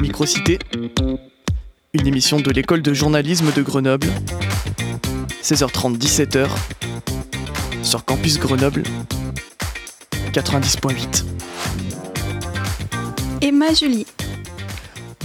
Microcité, 0.00 0.58
une 1.92 2.06
émission 2.06 2.40
de 2.40 2.50
l'école 2.50 2.82
de 2.82 2.94
journalisme 2.94 3.52
de 3.52 3.62
Grenoble, 3.62 4.08
16h30 5.42 5.98
17h, 5.98 6.48
sur 7.82 8.04
Campus 8.04 8.38
Grenoble 8.38 8.82
90.8. 10.32 11.24
Emma 13.40 13.72
Julie. 13.72 14.06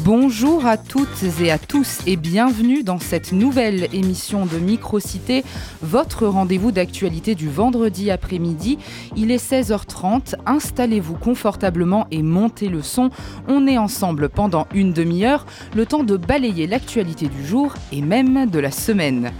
Bonjour 0.03 0.65
à 0.65 0.77
toutes 0.77 1.23
et 1.41 1.51
à 1.51 1.59
tous 1.59 1.99
et 2.07 2.15
bienvenue 2.15 2.81
dans 2.81 2.97
cette 2.97 3.33
nouvelle 3.33 3.87
émission 3.93 4.47
de 4.47 4.57
Microcité, 4.57 5.43
votre 5.83 6.25
rendez-vous 6.25 6.71
d'actualité 6.71 7.35
du 7.35 7.49
vendredi 7.49 8.09
après-midi. 8.09 8.79
Il 9.15 9.29
est 9.29 9.51
16h30, 9.51 10.33
installez-vous 10.47 11.13
confortablement 11.13 12.07
et 12.09 12.23
montez 12.23 12.67
le 12.67 12.81
son. 12.81 13.11
On 13.47 13.67
est 13.67 13.77
ensemble 13.77 14.29
pendant 14.29 14.65
une 14.73 14.91
demi-heure, 14.91 15.45
le 15.75 15.85
temps 15.85 16.03
de 16.03 16.17
balayer 16.17 16.65
l'actualité 16.65 17.27
du 17.27 17.45
jour 17.45 17.75
et 17.91 18.01
même 18.01 18.49
de 18.49 18.57
la 18.57 18.71
semaine. 18.71 19.31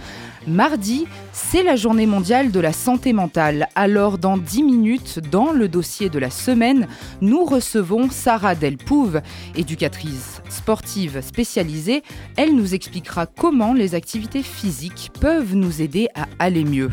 Mardi, 0.46 1.06
c'est 1.32 1.62
la 1.62 1.76
journée 1.76 2.06
mondiale 2.06 2.50
de 2.50 2.58
la 2.58 2.72
santé 2.72 3.12
mentale. 3.12 3.68
Alors, 3.76 4.18
dans 4.18 4.36
10 4.36 4.64
minutes, 4.64 5.20
dans 5.30 5.52
le 5.52 5.68
dossier 5.68 6.08
de 6.08 6.18
la 6.18 6.30
semaine, 6.30 6.88
nous 7.20 7.44
recevons 7.44 8.10
Sarah 8.10 8.56
Delpouve, 8.56 9.22
éducatrice 9.54 10.42
sportive 10.48 11.20
spécialisée. 11.20 12.02
Elle 12.36 12.56
nous 12.56 12.74
expliquera 12.74 13.26
comment 13.26 13.72
les 13.72 13.94
activités 13.94 14.42
physiques 14.42 15.12
peuvent 15.20 15.54
nous 15.54 15.80
aider 15.80 16.08
à 16.16 16.26
aller 16.40 16.64
mieux. 16.64 16.90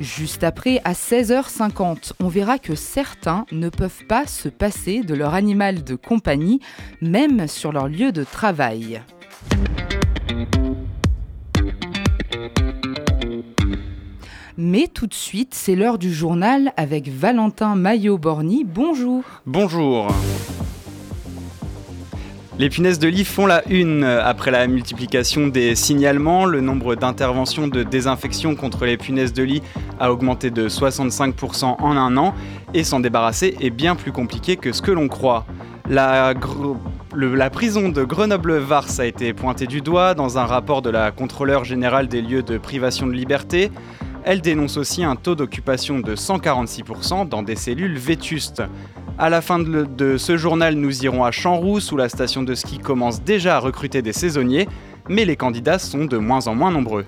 Juste 0.00 0.42
après, 0.42 0.80
à 0.84 0.92
16h50, 0.92 2.12
on 2.20 2.28
verra 2.28 2.58
que 2.58 2.74
certains 2.74 3.46
ne 3.52 3.68
peuvent 3.68 4.04
pas 4.08 4.26
se 4.26 4.48
passer 4.48 5.02
de 5.02 5.14
leur 5.14 5.34
animal 5.34 5.84
de 5.84 5.94
compagnie, 5.94 6.60
même 7.00 7.46
sur 7.46 7.70
leur 7.70 7.86
lieu 7.86 8.10
de 8.10 8.24
travail. 8.24 9.00
Mais 14.62 14.88
tout 14.92 15.06
de 15.06 15.14
suite, 15.14 15.54
c'est 15.54 15.74
l'heure 15.74 15.96
du 15.96 16.12
journal 16.12 16.74
avec 16.76 17.08
Valentin 17.08 17.76
Maillot-Borny. 17.76 18.66
Bonjour. 18.66 19.22
Bonjour. 19.46 20.08
Les 22.58 22.68
punaises 22.68 22.98
de 22.98 23.08
lit 23.08 23.24
font 23.24 23.46
la 23.46 23.66
une. 23.70 24.04
Après 24.04 24.50
la 24.50 24.66
multiplication 24.66 25.48
des 25.48 25.74
signalements, 25.74 26.44
le 26.44 26.60
nombre 26.60 26.94
d'interventions 26.94 27.68
de 27.68 27.82
désinfection 27.82 28.54
contre 28.54 28.84
les 28.84 28.98
punaises 28.98 29.32
de 29.32 29.42
lit 29.44 29.62
a 29.98 30.12
augmenté 30.12 30.50
de 30.50 30.68
65% 30.68 31.76
en 31.80 31.96
un 31.96 32.18
an 32.18 32.34
et 32.74 32.84
s'en 32.84 33.00
débarrasser 33.00 33.56
est 33.62 33.70
bien 33.70 33.96
plus 33.96 34.12
compliqué 34.12 34.58
que 34.58 34.72
ce 34.72 34.82
que 34.82 34.90
l'on 34.90 35.08
croit. 35.08 35.46
La, 35.88 36.34
prison 37.50 37.88
de 37.88 38.04
Grenoble-Vars 38.04 39.00
a 39.00 39.06
été 39.06 39.32
pointée 39.32 39.66
du 39.66 39.80
doigt 39.80 40.12
dans 40.12 40.36
un 40.36 40.44
rapport 40.44 40.82
de 40.82 40.90
la 40.90 41.12
contrôleur 41.12 41.64
générale 41.64 42.08
des 42.08 42.20
lieux 42.20 42.42
de 42.42 42.58
privation 42.58 43.06
de 43.06 43.12
liberté. 43.12 43.70
Elle 44.24 44.42
dénonce 44.42 44.76
aussi 44.76 45.02
un 45.02 45.16
taux 45.16 45.34
d'occupation 45.34 45.98
de 45.98 46.14
146% 46.14 47.28
dans 47.28 47.42
des 47.42 47.56
cellules 47.56 47.96
vétustes. 47.96 48.62
À 49.18 49.30
la 49.30 49.40
fin 49.40 49.58
de, 49.58 50.16
ce 50.18 50.36
journal, 50.36 50.74
nous 50.74 51.04
irons 51.04 51.24
à 51.24 51.30
Champs-Rousse 51.30 51.90
où 51.92 51.96
la 51.96 52.08
station 52.08 52.42
de 52.42 52.54
ski 52.54 52.78
commence 52.78 53.22
déjà 53.22 53.56
à 53.56 53.58
recruter 53.58 54.02
des 54.02 54.12
saisonniers, 54.12 54.68
mais 55.08 55.24
les 55.24 55.36
candidats 55.36 55.78
sont 55.78 56.04
de 56.04 56.18
moins 56.18 56.46
en 56.48 56.54
moins 56.54 56.70
nombreux. 56.70 57.06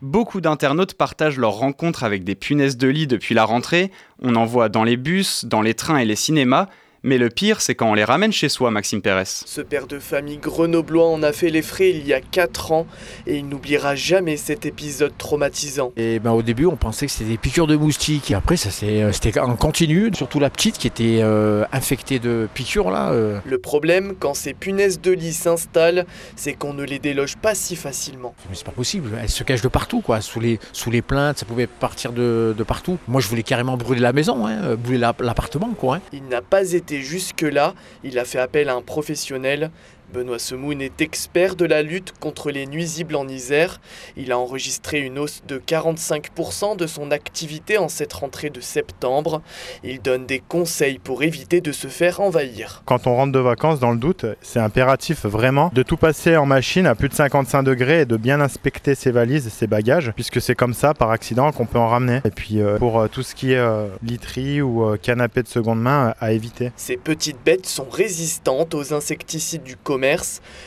Beaucoup 0.00 0.40
d'internautes 0.40 0.94
partagent 0.94 1.38
leurs 1.38 1.54
rencontres 1.54 2.04
avec 2.04 2.24
des 2.24 2.34
punaises 2.34 2.76
de 2.76 2.88
lit 2.88 3.06
depuis 3.06 3.34
la 3.34 3.44
rentrée. 3.44 3.90
On 4.22 4.36
en 4.36 4.46
voit 4.46 4.68
dans 4.68 4.84
les 4.84 4.96
bus, 4.96 5.44
dans 5.44 5.60
les 5.60 5.74
trains 5.74 5.98
et 5.98 6.04
les 6.04 6.16
cinémas, 6.16 6.68
mais 7.02 7.16
le 7.16 7.30
pire, 7.30 7.62
c'est 7.62 7.74
quand 7.74 7.90
on 7.90 7.94
les 7.94 8.04
ramène 8.04 8.32
chez 8.32 8.48
soi, 8.48 8.70
Maxime 8.70 9.00
Pérez. 9.00 9.24
Ce 9.24 9.60
père 9.62 9.86
de 9.86 9.98
famille 9.98 10.36
grenoblois 10.36 11.08
en 11.08 11.22
a 11.22 11.32
fait 11.32 11.48
les 11.48 11.62
frais 11.62 11.90
il 11.90 12.06
y 12.06 12.12
a 12.12 12.20
4 12.20 12.72
ans 12.72 12.86
et 13.26 13.38
il 13.38 13.48
n'oubliera 13.48 13.94
jamais 13.94 14.36
cet 14.36 14.66
épisode 14.66 15.12
traumatisant. 15.16 15.92
Et 15.96 16.18
ben, 16.18 16.32
au 16.32 16.42
début, 16.42 16.66
on 16.66 16.76
pensait 16.76 17.06
que 17.06 17.12
c'était 17.12 17.30
des 17.30 17.38
piqûres 17.38 17.66
de 17.66 17.76
moustiques. 17.76 18.30
Et 18.30 18.34
après, 18.34 18.56
ça 18.56 18.68
euh, 18.84 19.12
c'était 19.12 19.38
en 19.40 19.56
continu, 19.56 20.10
surtout 20.14 20.40
la 20.40 20.50
petite 20.50 20.76
qui 20.76 20.86
était 20.86 21.20
euh, 21.22 21.64
infectée 21.72 22.18
de 22.18 22.48
piqûres. 22.52 22.90
là. 22.90 23.12
Euh. 23.12 23.38
Le 23.46 23.58
problème, 23.58 24.14
quand 24.18 24.34
ces 24.34 24.52
punaises 24.52 25.00
de 25.00 25.12
lit 25.12 25.32
s'installent, 25.32 26.04
c'est 26.36 26.52
qu'on 26.52 26.74
ne 26.74 26.84
les 26.84 26.98
déloge 26.98 27.36
pas 27.36 27.54
si 27.54 27.76
facilement. 27.76 28.34
Mais 28.50 28.56
c'est 28.56 28.66
pas 28.66 28.72
possible, 28.72 29.10
elles 29.20 29.30
se 29.30 29.42
cachent 29.42 29.62
de 29.62 29.68
partout, 29.68 30.00
quoi. 30.02 30.20
Sous 30.20 30.40
les, 30.40 30.58
sous 30.72 30.90
les 30.90 31.02
plaintes, 31.02 31.38
ça 31.38 31.46
pouvait 31.46 31.66
partir 31.66 32.12
de, 32.12 32.54
partout. 32.66 32.98
Moi, 33.08 33.20
je 33.20 33.28
voulais 33.28 33.42
carrément 33.42 33.76
brûler 33.78 34.00
la 34.00 34.12
maison, 34.12 34.46
hein, 34.46 34.76
brûler 34.76 34.98
l'appartement, 34.98 35.70
quoi. 35.70 35.96
Hein. 35.96 36.00
Il 36.12 36.24
n'a 36.28 36.42
pas 36.42 36.72
été 36.72 36.89
jusque-là, 36.98 37.74
il 38.02 38.18
a 38.18 38.24
fait 38.24 38.38
appel 38.40 38.68
à 38.68 38.74
un 38.74 38.82
professionnel 38.82 39.70
Benoît 40.12 40.40
Semoun 40.40 40.82
est 40.82 41.00
expert 41.00 41.54
de 41.54 41.64
la 41.64 41.82
lutte 41.82 42.12
contre 42.18 42.50
les 42.50 42.66
nuisibles 42.66 43.14
en 43.14 43.28
Isère. 43.28 43.80
Il 44.16 44.32
a 44.32 44.38
enregistré 44.38 44.98
une 45.00 45.20
hausse 45.20 45.42
de 45.46 45.58
45% 45.58 46.76
de 46.76 46.86
son 46.88 47.12
activité 47.12 47.78
en 47.78 47.88
cette 47.88 48.12
rentrée 48.12 48.50
de 48.50 48.60
septembre. 48.60 49.40
Il 49.84 50.02
donne 50.02 50.26
des 50.26 50.40
conseils 50.40 50.98
pour 50.98 51.22
éviter 51.22 51.60
de 51.60 51.70
se 51.70 51.86
faire 51.86 52.20
envahir. 52.20 52.82
Quand 52.86 53.06
on 53.06 53.14
rentre 53.14 53.32
de 53.32 53.38
vacances, 53.38 53.78
dans 53.78 53.92
le 53.92 53.98
doute, 53.98 54.26
c'est 54.42 54.58
impératif 54.58 55.26
vraiment 55.26 55.70
de 55.72 55.82
tout 55.84 55.96
passer 55.96 56.36
en 56.36 56.46
machine 56.46 56.86
à 56.86 56.96
plus 56.96 57.08
de 57.08 57.14
55 57.14 57.62
degrés 57.62 58.00
et 58.00 58.04
de 58.04 58.16
bien 58.16 58.40
inspecter 58.40 58.96
ses 58.96 59.12
valises 59.12 59.46
et 59.46 59.50
ses 59.50 59.68
bagages, 59.68 60.12
puisque 60.16 60.40
c'est 60.40 60.56
comme 60.56 60.74
ça, 60.74 60.92
par 60.92 61.12
accident, 61.12 61.52
qu'on 61.52 61.66
peut 61.66 61.78
en 61.78 61.88
ramener. 61.88 62.20
Et 62.24 62.30
puis 62.30 62.60
euh, 62.60 62.78
pour 62.78 62.98
euh, 62.98 63.06
tout 63.06 63.22
ce 63.22 63.36
qui 63.36 63.52
est 63.52 63.58
euh, 63.58 63.86
literie 64.02 64.60
ou 64.60 64.96
canapé 65.00 65.42
de 65.44 65.48
seconde 65.48 65.80
main, 65.80 66.14
à 66.20 66.32
éviter. 66.32 66.72
Ces 66.74 66.96
petites 66.96 67.38
bêtes 67.44 67.66
sont 67.66 67.88
résistantes 67.88 68.74
aux 68.74 68.92
insecticides 68.92 69.62
du 69.62 69.76
commerce 69.76 69.99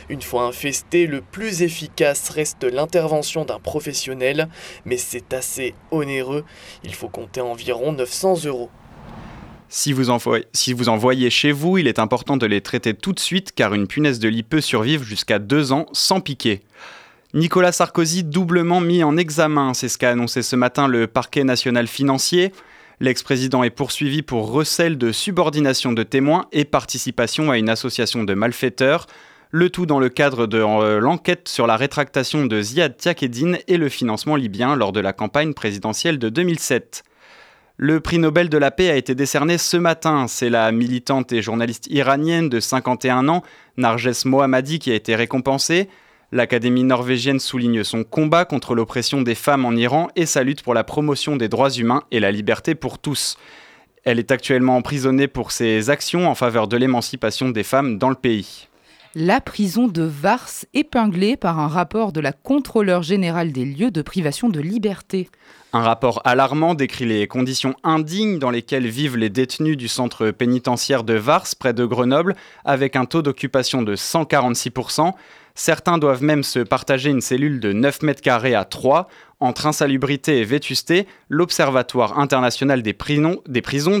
une 0.08 0.22
fois 0.22 0.44
infesté, 0.44 1.06
le 1.06 1.20
plus 1.20 1.62
efficace 1.62 2.30
reste 2.30 2.64
l'intervention 2.64 3.44
d'un 3.44 3.58
professionnel, 3.58 4.48
mais 4.84 4.96
c'est 4.96 5.32
assez 5.32 5.74
onéreux. 5.90 6.44
Il 6.84 6.94
faut 6.94 7.08
compter 7.08 7.40
environ 7.40 7.92
900 7.92 8.44
euros. 8.46 8.70
Si 9.68 9.92
vous, 9.92 10.10
en 10.10 10.18
si 10.52 10.72
vous 10.72 10.88
en 10.88 10.96
voyez 10.96 11.30
chez 11.30 11.50
vous, 11.50 11.78
il 11.78 11.88
est 11.88 11.98
important 11.98 12.36
de 12.36 12.46
les 12.46 12.60
traiter 12.60 12.94
tout 12.94 13.12
de 13.12 13.18
suite 13.18 13.52
car 13.52 13.74
une 13.74 13.88
punaise 13.88 14.20
de 14.20 14.28
lit 14.28 14.44
peut 14.44 14.60
survivre 14.60 15.04
jusqu'à 15.04 15.38
deux 15.38 15.72
ans 15.72 15.86
sans 15.92 16.20
piquer. 16.20 16.60
Nicolas 17.32 17.72
Sarkozy 17.72 18.22
doublement 18.22 18.80
mis 18.80 19.02
en 19.02 19.16
examen, 19.16 19.74
c'est 19.74 19.88
ce 19.88 19.98
qu'a 19.98 20.10
annoncé 20.10 20.42
ce 20.42 20.54
matin 20.54 20.86
le 20.86 21.08
parquet 21.08 21.42
national 21.42 21.88
financier. 21.88 22.52
L'ex-président 23.00 23.64
est 23.64 23.70
poursuivi 23.70 24.22
pour 24.22 24.50
recel 24.50 24.98
de 24.98 25.12
subordination 25.12 25.92
de 25.92 26.02
témoins 26.02 26.46
et 26.52 26.64
participation 26.64 27.50
à 27.50 27.58
une 27.58 27.68
association 27.68 28.24
de 28.24 28.34
malfaiteurs, 28.34 29.06
le 29.50 29.70
tout 29.70 29.86
dans 29.86 30.00
le 30.00 30.08
cadre 30.08 30.46
de 30.46 30.58
euh, 30.58 31.00
l'enquête 31.00 31.48
sur 31.48 31.66
la 31.66 31.76
rétractation 31.76 32.46
de 32.46 32.60
Ziad 32.60 32.96
Tiakedine 32.96 33.58
et 33.68 33.76
le 33.76 33.88
financement 33.88 34.36
libyen 34.36 34.74
lors 34.76 34.92
de 34.92 35.00
la 35.00 35.12
campagne 35.12 35.54
présidentielle 35.54 36.18
de 36.18 36.28
2007. 36.28 37.04
Le 37.76 37.98
prix 37.98 38.18
Nobel 38.18 38.48
de 38.48 38.58
la 38.58 38.70
paix 38.70 38.90
a 38.90 38.96
été 38.96 39.16
décerné 39.16 39.58
ce 39.58 39.76
matin. 39.76 40.26
C'est 40.28 40.50
la 40.50 40.70
militante 40.70 41.32
et 41.32 41.42
journaliste 41.42 41.88
iranienne 41.88 42.48
de 42.48 42.60
51 42.60 43.28
ans, 43.28 43.42
Narges 43.76 44.24
Mohammadi, 44.24 44.78
qui 44.78 44.92
a 44.92 44.94
été 44.94 45.16
récompensée. 45.16 45.88
L'Académie 46.34 46.82
norvégienne 46.82 47.38
souligne 47.38 47.84
son 47.84 48.02
combat 48.02 48.44
contre 48.44 48.74
l'oppression 48.74 49.22
des 49.22 49.36
femmes 49.36 49.64
en 49.64 49.70
Iran 49.70 50.08
et 50.16 50.26
sa 50.26 50.42
lutte 50.42 50.64
pour 50.64 50.74
la 50.74 50.82
promotion 50.82 51.36
des 51.36 51.48
droits 51.48 51.70
humains 51.70 52.02
et 52.10 52.18
la 52.18 52.32
liberté 52.32 52.74
pour 52.74 52.98
tous. 52.98 53.36
Elle 54.02 54.18
est 54.18 54.32
actuellement 54.32 54.76
emprisonnée 54.76 55.28
pour 55.28 55.52
ses 55.52 55.90
actions 55.90 56.28
en 56.28 56.34
faveur 56.34 56.66
de 56.66 56.76
l'émancipation 56.76 57.50
des 57.50 57.62
femmes 57.62 57.98
dans 57.98 58.08
le 58.08 58.16
pays. 58.16 58.66
La 59.14 59.40
prison 59.40 59.86
de 59.86 60.02
Vars 60.02 60.64
épinglée 60.74 61.36
par 61.36 61.60
un 61.60 61.68
rapport 61.68 62.10
de 62.10 62.18
la 62.18 62.32
contrôleur 62.32 63.04
générale 63.04 63.52
des 63.52 63.64
lieux 63.64 63.92
de 63.92 64.02
privation 64.02 64.48
de 64.48 64.58
liberté. 64.58 65.30
Un 65.72 65.82
rapport 65.82 66.20
alarmant 66.24 66.74
décrit 66.74 67.04
les 67.04 67.28
conditions 67.28 67.76
indignes 67.84 68.40
dans 68.40 68.50
lesquelles 68.50 68.88
vivent 68.88 69.16
les 69.16 69.30
détenus 69.30 69.76
du 69.76 69.86
centre 69.86 70.32
pénitentiaire 70.32 71.04
de 71.04 71.14
Vars, 71.14 71.46
près 71.56 71.72
de 71.72 71.84
Grenoble, 71.84 72.34
avec 72.64 72.96
un 72.96 73.04
taux 73.04 73.22
d'occupation 73.22 73.82
de 73.82 73.94
146%. 73.94 75.12
Certains 75.56 75.98
doivent 75.98 76.24
même 76.24 76.42
se 76.42 76.58
partager 76.58 77.10
une 77.10 77.20
cellule 77.20 77.60
de 77.60 77.72
9 77.72 78.02
mètres 78.02 78.20
carrés 78.20 78.56
à 78.56 78.64
3. 78.64 79.08
Entre 79.38 79.66
insalubrité 79.66 80.40
et 80.40 80.44
vétusté, 80.44 81.06
l'Observatoire 81.28 82.18
international 82.18 82.82
des 82.82 82.92
prisons, 82.92 83.40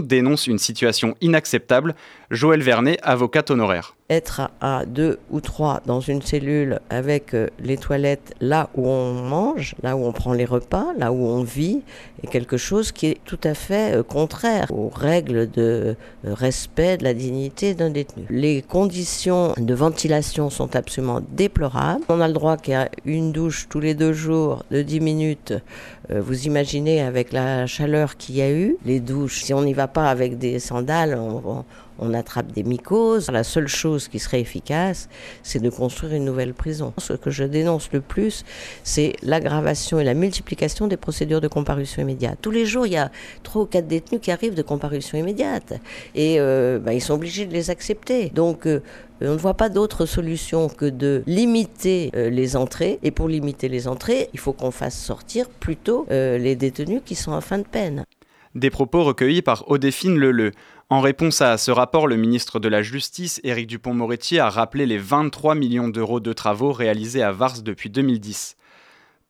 dénonce 0.00 0.48
une 0.48 0.58
situation 0.58 1.14
inacceptable. 1.20 1.94
Joël 2.30 2.60
Vernet, 2.60 2.98
avocate 3.02 3.52
honoraire 3.52 3.94
être 4.10 4.50
à 4.60 4.84
deux 4.84 5.18
ou 5.30 5.40
trois 5.40 5.80
dans 5.86 6.00
une 6.00 6.20
cellule 6.20 6.80
avec 6.90 7.32
euh, 7.32 7.48
les 7.58 7.78
toilettes 7.78 8.34
là 8.40 8.68
où 8.74 8.86
on 8.86 9.14
mange, 9.14 9.74
là 9.82 9.96
où 9.96 10.04
on 10.04 10.12
prend 10.12 10.34
les 10.34 10.44
repas, 10.44 10.88
là 10.98 11.10
où 11.10 11.26
on 11.26 11.42
vit, 11.42 11.80
est 12.22 12.26
quelque 12.26 12.58
chose 12.58 12.92
qui 12.92 13.06
est 13.06 13.18
tout 13.24 13.38
à 13.44 13.54
fait 13.54 13.96
euh, 13.96 14.02
contraire 14.02 14.66
aux 14.72 14.90
règles 14.94 15.50
de 15.50 15.96
euh, 16.26 16.34
respect 16.34 16.98
de 16.98 17.04
la 17.04 17.14
dignité 17.14 17.72
d'un 17.72 17.88
détenu. 17.88 18.26
Les 18.28 18.60
conditions 18.60 19.54
de 19.56 19.74
ventilation 19.74 20.50
sont 20.50 20.76
absolument 20.76 21.22
déplorables. 21.32 22.04
On 22.10 22.20
a 22.20 22.28
le 22.28 22.34
droit 22.34 22.58
qu'il 22.58 22.74
y 22.74 22.76
ait 22.76 22.90
une 23.06 23.32
douche 23.32 23.68
tous 23.70 23.80
les 23.80 23.94
deux 23.94 24.12
jours 24.12 24.64
de 24.70 24.82
10 24.82 25.00
minutes. 25.00 25.54
Vous 26.10 26.44
imaginez 26.44 27.00
avec 27.00 27.32
la 27.32 27.66
chaleur 27.66 28.18
qu'il 28.18 28.36
y 28.36 28.42
a 28.42 28.50
eu, 28.50 28.76
les 28.84 29.00
douches, 29.00 29.42
si 29.42 29.54
on 29.54 29.62
n'y 29.62 29.72
va 29.72 29.88
pas 29.88 30.10
avec 30.10 30.36
des 30.36 30.58
sandales, 30.58 31.18
on 31.18 31.64
attrape 32.14 32.52
des 32.52 32.62
mycoses. 32.62 33.30
La 33.30 33.44
seule 33.44 33.68
chose 33.68 34.08
qui 34.08 34.18
serait 34.18 34.40
efficace, 34.40 35.08
c'est 35.42 35.60
de 35.60 35.70
construire 35.70 36.14
une 36.14 36.24
nouvelle 36.24 36.54
prison. 36.54 36.92
Ce 36.98 37.12
que 37.12 37.30
je 37.30 37.44
dénonce 37.44 37.90
le 37.92 38.00
plus, 38.00 38.44
c'est 38.82 39.14
l'aggravation 39.22 40.00
et 40.00 40.04
la 40.04 40.14
multiplication 40.14 40.86
des 40.86 40.96
procédures 40.96 41.40
de 41.40 41.48
comparution 41.48 42.02
immédiate. 42.02 42.38
Tous 42.42 42.50
les 42.50 42.66
jours, 42.66 42.86
il 42.86 42.92
y 42.92 42.96
a 42.96 43.10
trois 43.42 43.62
ou 43.62 43.66
quatre 43.66 43.86
détenus 43.86 44.20
qui 44.20 44.30
arrivent 44.30 44.54
de 44.54 44.62
comparution 44.62 45.18
immédiate. 45.18 45.74
Et 46.14 46.36
euh, 46.38 46.78
bah, 46.78 46.92
ils 46.92 47.00
sont 47.00 47.14
obligés 47.14 47.46
de 47.46 47.52
les 47.52 47.70
accepter. 47.70 48.30
Donc, 48.30 48.66
euh, 48.66 48.80
on 49.20 49.32
ne 49.32 49.38
voit 49.38 49.54
pas 49.54 49.68
d'autre 49.68 50.06
solution 50.06 50.68
que 50.68 50.86
de 50.86 51.22
limiter 51.26 52.10
euh, 52.14 52.30
les 52.30 52.56
entrées. 52.56 52.98
Et 53.02 53.10
pour 53.10 53.28
limiter 53.28 53.68
les 53.68 53.88
entrées, 53.88 54.28
il 54.32 54.40
faut 54.40 54.52
qu'on 54.52 54.70
fasse 54.70 54.98
sortir 54.98 55.48
plutôt 55.48 56.06
les 56.10 56.56
détenus 56.56 57.02
qui 57.04 57.14
sont 57.14 57.32
en 57.32 57.40
fin 57.40 57.58
de 57.58 57.64
peine. 57.64 58.04
Des 58.54 58.70
propos 58.70 59.02
recueillis 59.02 59.42
par 59.42 59.68
Odéphine 59.68 60.16
Leleu. 60.16 60.52
En 60.94 61.00
réponse 61.00 61.40
à 61.40 61.58
ce 61.58 61.72
rapport, 61.72 62.06
le 62.06 62.14
ministre 62.14 62.60
de 62.60 62.68
la 62.68 62.80
Justice, 62.80 63.40
Éric 63.42 63.66
Dupont-Moretti, 63.66 64.38
a 64.38 64.48
rappelé 64.48 64.86
les 64.86 64.96
23 64.96 65.56
millions 65.56 65.88
d'euros 65.88 66.20
de 66.20 66.32
travaux 66.32 66.70
réalisés 66.70 67.20
à 67.20 67.32
Vars 67.32 67.62
depuis 67.62 67.90
2010. 67.90 68.56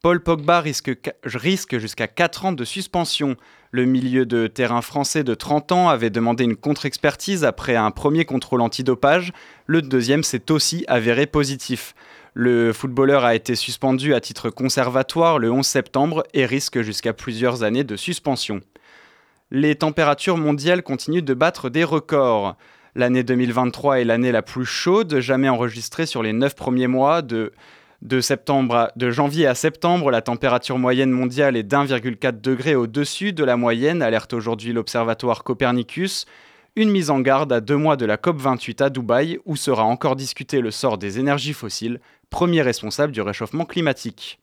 Paul 0.03 0.23
Pogba 0.23 0.61
risque, 0.61 0.91
risque 1.25 1.79
jusqu'à 1.79 2.07
4 2.07 2.45
ans 2.45 2.53
de 2.53 2.67
suspension. 2.67 3.37
Le 3.71 3.87
milieu 3.87 4.27
de 4.27 4.47
terrain 4.47 4.83
français 4.83 5.25
de 5.25 5.33
30 5.35 5.73
ans 5.73 5.89
avait 5.89 6.11
demandé 6.11 6.45
une 6.45 6.55
contre-expertise 6.55 7.47
après 7.47 7.77
un 7.77 7.91
premier 7.91 8.27
contrôle 8.27 8.61
antidopage. 8.61 9.33
Le 9.65 9.81
deuxième 9.81 10.23
s'est 10.23 10.51
aussi 10.51 10.85
avéré 10.87 11.25
positif. 11.25 11.95
Le 12.35 12.75
footballeur 12.75 13.25
a 13.25 13.35
été 13.35 13.55
suspendu 13.55 14.13
à 14.13 14.21
titre 14.21 14.51
conservatoire 14.51 15.39
le 15.39 15.51
11 15.51 15.67
septembre 15.67 16.25
et 16.35 16.45
risque 16.45 16.83
jusqu'à 16.83 17.15
plusieurs 17.15 17.63
années 17.63 17.85
de 17.85 17.97
suspension 17.97 18.61
les 19.55 19.77
températures 19.77 20.37
mondiales 20.37 20.83
continuent 20.83 21.23
de 21.23 21.33
battre 21.33 21.71
des 21.71 21.85
records. 21.85 22.57
L'année 22.97 23.23
2023 23.23 24.01
est 24.01 24.05
l'année 24.05 24.33
la 24.33 24.43
plus 24.43 24.65
chaude 24.65 25.21
jamais 25.21 25.49
enregistrée 25.49 26.07
sur 26.07 26.25
les 26.25 26.33
9 26.33 26.57
premiers 26.57 26.89
mois 26.89 27.23
de, 27.23 27.53
septembre 28.21 28.91
de 28.97 29.13
janvier 29.13 29.47
à 29.47 29.55
septembre. 29.55 30.11
La 30.11 30.23
température 30.23 30.77
moyenne 30.77 31.13
mondiale 31.13 31.57
est 31.57 31.63
d'1,4 31.63 32.41
degré 32.41 32.75
au-dessus 32.75 33.33
de 33.33 33.45
la 33.45 33.57
moyenne, 33.57 34.03
alerte 34.03 34.33
aujourd'hui 34.33 34.73
l'Observatoire 34.73 35.45
Copernicus. 35.45 36.27
Une 36.75 36.91
mise 36.91 37.11
en 37.11 37.21
garde 37.21 37.53
à 37.53 37.61
deux 37.61 37.77
mois 37.77 37.97
de 37.97 38.07
la 38.07 38.17
COP28 38.17 38.83
à 38.83 38.91
Dubaï, 38.91 39.39
où 39.45 39.55
sera 39.55 39.85
encore 39.85 40.17
discuté 40.17 40.61
le 40.61 40.73
sort 40.73 40.99
des 40.99 41.21
énergies 41.21 41.53
fossiles, 41.53 42.01
premier 42.29 42.63
responsable 42.63 43.13
du 43.13 43.21
réchauffement 43.21 43.67
climatique. 43.67 44.41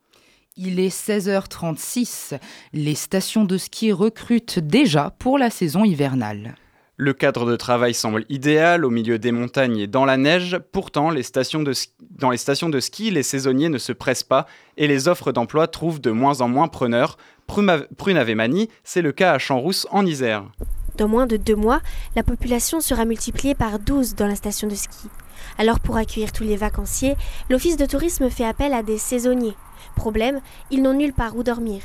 Il 0.57 0.81
est 0.81 0.94
16h36. 0.94 2.38
Les 2.74 2.94
stations 2.94 3.45
de 3.45 3.57
ski 3.57 3.94
recrutent 3.94 4.59
déjà 4.59 5.15
pour 5.18 5.38
la 5.38 5.50
saison 5.50 5.86
hivernale. 5.86 6.56
Le 6.98 7.13
cadre 7.13 7.50
de 7.50 7.56
travail 7.56 7.94
semble 7.94 8.25
idéal 8.27 8.83
au 8.83 8.89
milieu 8.89 9.18
des 9.18 9.31
montagnes 9.31 9.77
et 9.77 9.88
dans 9.88 10.03
la 10.03 10.18
neige. 10.18 10.59
Pourtant, 10.74 11.09
les 11.09 11.24
stations 11.24 11.63
de 11.63 11.71
dans 12.01 12.30
les 12.30 12.38
stations 12.38 12.68
de 12.68 12.81
ski, 12.81 13.12
les 13.12 13.24
saisonniers 13.24 13.69
ne 13.69 13.77
se 13.77 13.94
pressent 13.94 14.25
pas 14.25 14.45
et 14.75 14.88
les 14.88 15.07
offres 15.07 15.31
d'emploi 15.31 15.68
trouvent 15.68 16.01
de 16.01 16.12
moins 16.12 16.42
en 16.42 16.50
moins 16.50 16.68
preneurs. 16.68 17.18
Prunavemani, 17.48 18.68
c'est 18.83 19.01
le 19.01 19.13
cas 19.13 19.31
à 19.31 19.39
Champs-Rousse 19.39 19.88
en 19.89 20.06
Isère. 20.06 20.44
Dans 20.98 21.07
moins 21.07 21.27
de 21.27 21.38
deux 21.38 21.56
mois, 21.56 21.80
la 22.18 22.24
population 22.24 22.81
sera 22.81 23.06
multipliée 23.06 23.56
par 23.56 23.80
12 23.80 24.15
dans 24.15 24.27
la 24.27 24.36
station 24.36 24.68
de 24.68 24.75
ski. 24.75 25.07
Alors 25.57 25.80
pour 25.80 25.95
accueillir 25.95 26.33
tous 26.33 26.44
les 26.44 26.57
vacanciers, 26.57 27.15
l'Office 27.50 27.77
de 27.77 27.86
tourisme 27.86 28.30
fait 28.30 28.45
appel 28.45 28.74
à 28.74 28.83
des 28.83 28.98
saisonniers. 28.98 29.56
Problème, 29.95 30.41
ils 30.69 30.81
n'ont 30.81 30.93
nulle 30.93 31.13
part 31.13 31.35
où 31.35 31.43
dormir. 31.43 31.81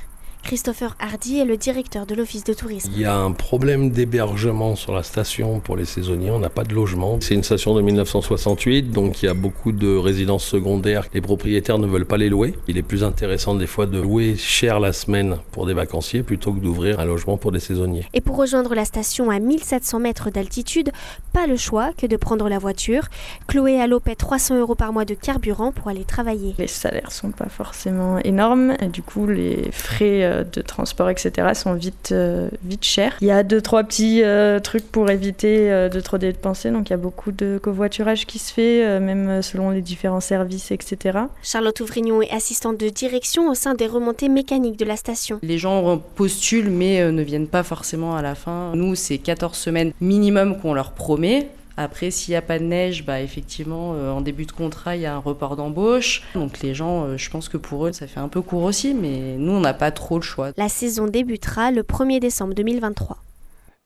Christopher 0.46 0.94
Hardy 1.00 1.40
est 1.40 1.44
le 1.44 1.56
directeur 1.56 2.06
de 2.06 2.14
l'office 2.14 2.44
de 2.44 2.54
tourisme. 2.54 2.93
Il 2.94 3.00
y 3.00 3.04
a 3.04 3.16
un 3.16 3.32
problème 3.32 3.90
d'hébergement 3.90 4.76
sur 4.76 4.94
la 4.94 5.02
station 5.02 5.58
pour 5.58 5.76
les 5.76 5.84
saisonniers, 5.84 6.31
on 6.31 6.38
n'a 6.38 6.50
pas 6.50 6.62
de 6.62 6.72
logement. 6.72 7.19
C'est 7.20 7.34
une 7.34 7.43
station 7.43 7.75
de 7.75 7.82
1968, 7.82 8.93
donc 8.93 9.25
il 9.25 9.26
y 9.26 9.28
a 9.28 9.34
beaucoup 9.34 9.72
de 9.72 9.96
résidences 9.96 10.44
secondaires. 10.44 11.08
Les 11.14 11.20
propriétaires 11.20 11.81
ne 11.81 11.88
veulent 11.88 12.06
pas 12.06 12.16
les 12.16 12.28
louer. 12.28 12.54
Il 12.69 12.78
est 12.78 12.84
plus 12.84 13.02
intéressant 13.02 13.56
des 13.56 13.66
fois 13.66 13.87
de 13.87 14.00
louer 14.00 14.37
cher 14.37 14.78
la 14.78 14.93
semaine 14.93 15.38
pour 15.50 15.66
des 15.66 15.75
vacanciers 15.75 16.22
plutôt 16.22 16.52
que 16.52 16.60
d'ouvrir 16.60 17.00
un 17.00 17.06
logement 17.06 17.37
pour 17.37 17.50
des 17.50 17.58
saisonniers. 17.58 18.06
Et 18.14 18.20
pour 18.20 18.37
rejoindre 18.37 18.76
la 18.76 18.84
station 18.84 19.31
à 19.31 19.40
1700 19.40 19.99
mètres 19.99 20.31
d'altitude, 20.31 20.92
pas 21.32 21.49
le 21.49 21.56
choix 21.56 21.90
que 21.99 22.06
de 22.06 22.16
prendre 22.16 22.49
la 22.49 22.60
voiture. 22.60 23.08
Chloé 23.49 23.81
Allo 23.81 23.99
paie 23.99 24.14
300 24.14 24.60
euros 24.60 24.76
par 24.76 24.92
mois 24.92 25.04
de 25.04 25.14
carburant 25.14 25.72
pour 25.72 25.88
aller 25.88 26.04
travailler. 26.04 26.54
Les 26.56 26.69
salaires 26.69 27.10
sont 27.10 27.32
pas 27.32 27.49
forcément 27.49 28.20
énormes, 28.20 28.76
et 28.81 28.87
du 28.87 29.02
coup 29.02 29.26
les 29.26 29.72
frais 29.72 30.22
euh, 30.35 30.35
de 30.44 30.62
transport, 30.62 31.10
etc., 31.10 31.48
sont 31.54 31.74
vite, 31.74 32.10
euh, 32.12 32.48
vite 32.64 32.84
chers. 32.84 33.16
Il 33.20 33.26
y 33.26 33.30
a 33.30 33.42
deux, 33.42 33.60
trois 33.60 33.84
petits 33.84 34.22
euh, 34.22 34.58
trucs 34.60 34.90
pour 34.90 35.10
éviter 35.10 35.70
euh, 35.70 35.88
de 35.88 36.00
trop 36.00 36.18
dépenser. 36.18 36.70
Donc, 36.70 36.88
il 36.88 36.90
y 36.90 36.94
a 36.94 36.98
beaucoup 36.98 37.32
de 37.32 37.58
covoiturage 37.62 38.26
qui 38.26 38.38
se 38.38 38.52
fait, 38.52 39.00
même 39.00 39.42
selon 39.42 39.70
les 39.70 39.82
différents 39.82 40.20
services, 40.20 40.70
etc. 40.70 41.18
Charlotte 41.42 41.80
Ouvrignon 41.80 42.22
est 42.22 42.30
assistante 42.30 42.78
de 42.78 42.88
direction 42.88 43.48
au 43.48 43.54
sein 43.54 43.74
des 43.74 43.86
remontées 43.86 44.28
mécaniques 44.28 44.78
de 44.78 44.84
la 44.84 44.96
station. 44.96 45.38
Les 45.42 45.58
gens 45.58 45.98
postulent, 45.98 46.70
mais 46.70 47.10
ne 47.10 47.22
viennent 47.22 47.48
pas 47.48 47.62
forcément 47.62 48.16
à 48.16 48.22
la 48.22 48.34
fin. 48.34 48.72
Nous, 48.74 48.94
c'est 48.94 49.18
14 49.18 49.56
semaines 49.56 49.92
minimum 50.00 50.60
qu'on 50.60 50.74
leur 50.74 50.92
promet. 50.92 51.48
Après, 51.76 52.11
s'il 52.11 52.32
n'y 52.32 52.37
a 52.37 52.43
pas 52.43 52.58
de 52.58 52.64
neige, 52.64 53.05
bah, 53.05 53.20
effectivement, 53.20 53.93
euh, 53.94 54.11
en 54.11 54.23
début 54.23 54.46
de 54.46 54.52
contrat, 54.52 54.96
il 54.96 55.02
y 55.02 55.06
a 55.06 55.14
un 55.14 55.19
report 55.19 55.56
d'embauche. 55.56 56.23
Donc 56.34 56.61
les 56.61 56.75
gens, 56.75 57.05
euh, 57.05 57.17
je 57.17 57.28
pense 57.28 57.49
que 57.49 57.58
pour 57.58 57.87
eux, 57.87 57.93
ça 57.93 58.06
fait 58.06 58.20
un 58.20 58.28
peu 58.28 58.40
court 58.40 58.62
aussi, 58.62 58.94
mais 58.94 59.37
nous, 59.37 59.52
on 59.52 59.61
n'a 59.61 59.75
pas 59.75 59.90
trop 59.90 60.17
le 60.17 60.23
choix. 60.23 60.52
La 60.56 60.69
saison 60.69 61.06
débutera 61.06 61.70
le 61.70 61.82
1er 61.82 62.19
décembre 62.19 62.55
2023. 62.55 63.19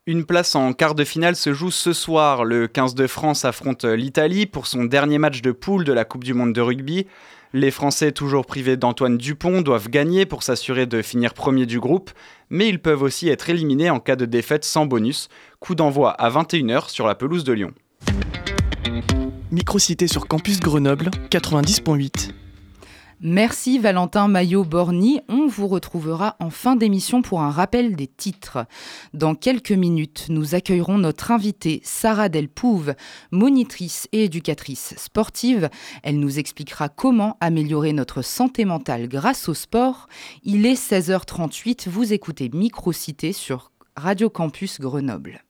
Une 0.06 0.24
place 0.24 0.54
en 0.54 0.72
quart 0.72 0.94
de 0.94 1.04
finale 1.04 1.36
se 1.36 1.52
joue 1.52 1.70
ce 1.70 1.92
soir. 1.92 2.44
Le 2.44 2.68
15 2.68 2.94
de 2.94 3.06
France 3.06 3.44
affronte 3.44 3.84
l'Italie 3.84 4.46
pour 4.46 4.66
son 4.66 4.84
dernier 4.84 5.18
match 5.18 5.42
de 5.42 5.52
poule 5.52 5.84
de 5.84 5.92
la 5.92 6.04
Coupe 6.04 6.24
du 6.24 6.32
Monde 6.32 6.52
de 6.52 6.60
rugby. 6.60 7.06
Les 7.52 7.72
Français, 7.72 8.12
toujours 8.12 8.46
privés 8.46 8.76
d'Antoine 8.76 9.18
Dupont, 9.18 9.60
doivent 9.60 9.88
gagner 9.88 10.24
pour 10.24 10.44
s'assurer 10.44 10.86
de 10.86 11.02
finir 11.02 11.34
premier 11.34 11.66
du 11.66 11.80
groupe, 11.80 12.12
mais 12.48 12.68
ils 12.68 12.80
peuvent 12.80 13.02
aussi 13.02 13.28
être 13.28 13.50
éliminés 13.50 13.90
en 13.90 13.98
cas 13.98 14.14
de 14.14 14.24
défaite 14.24 14.64
sans 14.64 14.86
bonus. 14.86 15.28
Coup 15.58 15.74
d'envoi 15.74 16.12
à 16.12 16.30
21h 16.30 16.88
sur 16.90 17.08
la 17.08 17.16
pelouse 17.16 17.42
de 17.42 17.52
Lyon. 17.52 17.72
Microcité 19.50 20.06
sur 20.06 20.28
campus 20.28 20.60
Grenoble 20.60 21.10
90.8. 21.30 22.30
Merci 23.22 23.78
Valentin 23.78 24.28
Maillot-Borny. 24.28 25.20
On 25.28 25.46
vous 25.46 25.68
retrouvera 25.68 26.36
en 26.40 26.48
fin 26.48 26.74
d'émission 26.74 27.20
pour 27.20 27.42
un 27.42 27.50
rappel 27.50 27.94
des 27.94 28.06
titres. 28.06 28.64
Dans 29.12 29.34
quelques 29.34 29.72
minutes, 29.72 30.28
nous 30.30 30.54
accueillerons 30.54 30.96
notre 30.96 31.30
invitée 31.30 31.82
Sarah 31.84 32.30
Delpouve, 32.30 32.94
monitrice 33.30 34.08
et 34.12 34.24
éducatrice 34.24 34.94
sportive. 34.96 35.68
Elle 36.02 36.18
nous 36.18 36.38
expliquera 36.38 36.88
comment 36.88 37.36
améliorer 37.40 37.92
notre 37.92 38.22
santé 38.22 38.64
mentale 38.64 39.06
grâce 39.06 39.50
au 39.50 39.54
sport. 39.54 40.06
Il 40.42 40.64
est 40.64 40.80
16h38, 40.80 41.90
vous 41.90 42.14
écoutez 42.14 42.48
Microcité 42.48 43.34
sur 43.34 43.70
Radio 43.96 44.30
Campus 44.30 44.80
Grenoble. 44.80 45.44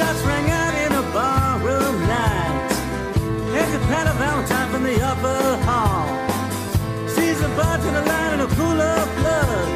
Shots 0.00 0.22
rang 0.30 0.48
out 0.62 0.74
in 0.84 0.92
a 1.02 1.04
barroom 1.16 1.96
night. 2.16 2.70
There's 3.52 3.74
a 3.80 3.82
pat 3.90 4.06
of 4.10 4.16
Valentine 4.24 4.68
from 4.72 4.82
the 4.90 4.98
upper 5.12 5.42
hall. 5.68 6.06
Sees 7.14 7.38
a 7.48 7.50
bartender 7.58 8.04
lying 8.10 8.34
in 8.36 8.40
a 8.48 8.50
pool 8.58 8.80
of 8.96 9.04
blood. 9.18 9.68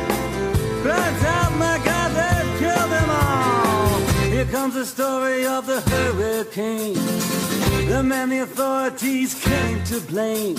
Cries 0.83 1.23
out, 1.37 1.52
my 1.64 1.76
God, 1.88 2.09
they've 2.19 2.52
killed 2.62 2.90
them 2.97 3.11
all. 3.23 4.00
Here 4.35 4.49
comes 4.57 4.75
the 4.81 4.87
story 4.97 5.40
of 5.57 5.62
the 5.66 5.81
hurricane. 5.90 7.00
The 7.93 8.02
man 8.02 8.28
the 8.31 8.40
authorities 8.49 9.31
came 9.49 9.78
to 9.90 10.00
blame 10.12 10.57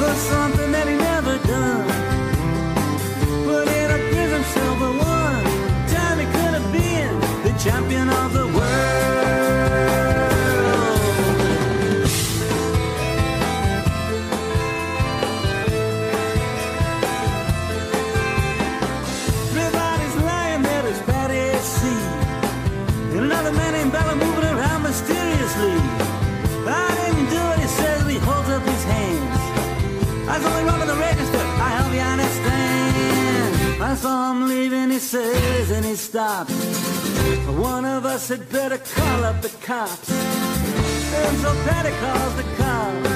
for 0.00 0.14
something 0.32 0.70
that 0.72 0.86
he 0.90 0.96
never 1.10 1.34
done. 1.38 1.49
As 33.90 34.04
I'm 34.04 34.46
leaving, 34.46 34.90
he 34.90 35.00
says, 35.00 35.72
and 35.72 35.84
he 35.84 35.96
stops. 35.96 36.52
One 37.48 37.84
of 37.84 38.06
us 38.06 38.28
had 38.28 38.48
better 38.48 38.78
call 38.78 39.24
up 39.24 39.42
the 39.42 39.48
cops. 39.66 40.08
And 40.08 41.36
so 41.38 41.52
Patty 41.66 41.90
calls 41.98 42.36
the 42.36 42.44
cops. 42.56 43.10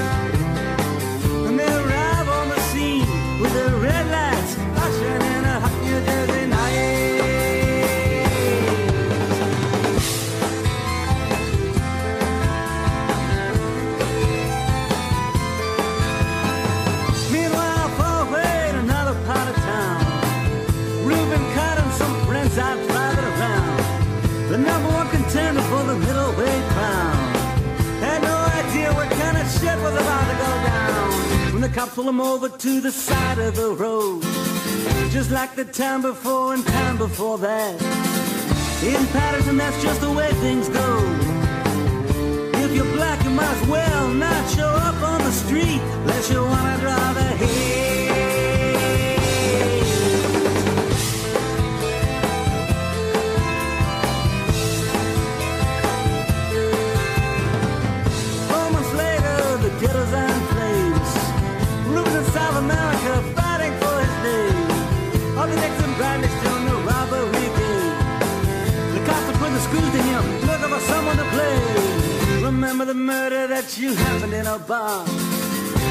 And 1.47 1.57
they 1.57 1.71
arrive 1.81 2.27
on 2.27 2.49
the 2.49 2.59
scene 2.71 3.07
with 3.39 3.53
their 3.53 3.73
red 3.77 4.05
lights 4.11 4.55
flashing 4.55 5.44
cops 31.75 31.93
pull 31.93 32.05
them 32.05 32.21
over 32.21 32.47
to 32.47 32.79
the 32.79 32.89
side 32.91 33.37
of 33.37 33.53
the 33.53 33.69
road. 33.71 34.21
Just 35.11 35.29
like 35.29 35.55
the 35.55 35.65
time 35.65 36.01
before 36.01 36.53
and 36.53 36.65
time 36.65 36.97
before 36.97 37.37
that. 37.39 37.73
In 38.81 39.05
Patterson, 39.07 39.57
that's 39.57 39.83
just 39.83 39.99
the 39.99 40.09
way 40.09 40.31
things 40.45 40.69
go. 40.69 40.89
If 42.63 42.73
you're 42.73 42.93
black, 42.93 43.21
you 43.25 43.31
might 43.31 43.57
as 43.61 43.67
well 43.67 44.07
not 44.07 44.49
show 44.51 44.69
up 44.69 45.01
on 45.03 45.21
the 45.21 45.31
street 45.31 45.81
unless 45.81 46.31
you 46.31 46.41
wanna 46.41 46.77
drive 46.79 47.17
ahead. 47.17 47.94
The 69.65 69.77
screws 69.77 69.91
to 69.91 70.01
him, 70.01 70.47
looking 70.47 70.69
for 70.69 70.79
someone 70.79 71.17
to 71.17 71.23
blame. 71.31 72.43
Remember 72.43 72.85
the 72.85 72.93
murder 72.93 73.47
that 73.47 73.77
you 73.77 73.93
happened 73.93 74.33
in 74.33 74.47
a 74.47 74.59
bar. 74.59 75.05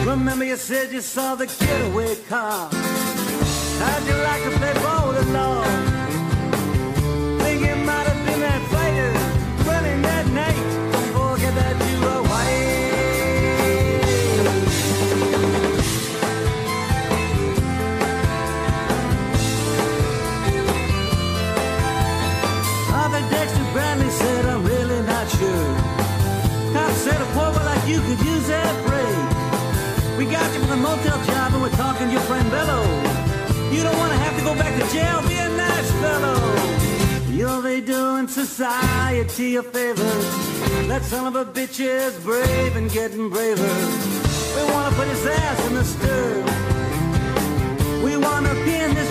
Remember 0.07 0.45
you 0.45 0.57
said 0.57 0.93
you 0.93 1.01
saw 1.01 1.35
the 1.35 1.47
getaway 1.47 2.17
car. 2.29 2.69
How'd 3.79 4.07
you 4.07 4.17
like 4.17 4.43
to 4.45 4.51
play 4.59 4.73
ball 4.75 5.09
with 5.09 5.19
could 28.07 28.21
use 28.25 28.47
that 28.49 28.75
break. 28.87 30.19
We 30.19 30.25
got 30.31 30.53
you 30.55 30.61
with 30.61 30.71
the 30.71 30.77
motel 30.77 31.19
job 31.25 31.53
and 31.55 31.63
we're 31.63 31.71
talking 31.71 32.07
to 32.07 32.13
your 32.13 32.23
friend 32.23 32.49
Bello. 32.51 32.81
You 33.73 33.83
don't 33.83 33.99
want 33.99 34.13
to 34.13 34.19
have 34.19 34.37
to 34.39 34.45
go 34.45 34.55
back 34.55 34.73
to 34.81 34.87
jail, 34.95 35.21
be 35.29 35.37
a 35.37 35.49
nice 35.49 35.91
fellow. 36.03 36.39
You'll 37.31 37.63
be 37.63 37.81
doing 37.81 38.29
society 38.29 39.57
a 39.57 39.63
favor. 39.63 40.15
That 40.89 41.03
son 41.03 41.27
of 41.27 41.35
a 41.35 41.45
bitch 41.45 41.81
is 41.81 42.15
brave 42.21 42.77
and 42.77 42.91
getting 42.91 43.29
braver. 43.29 43.75
We 44.55 44.63
want 44.73 44.89
to 44.91 44.95
put 45.01 45.09
his 45.09 45.27
ass 45.27 45.67
in 45.67 45.75
the 45.75 45.85
stir. 45.85 46.45
We 48.05 48.17
want 48.17 48.47
to 48.47 48.55
pin 48.65 48.95
this 48.95 49.11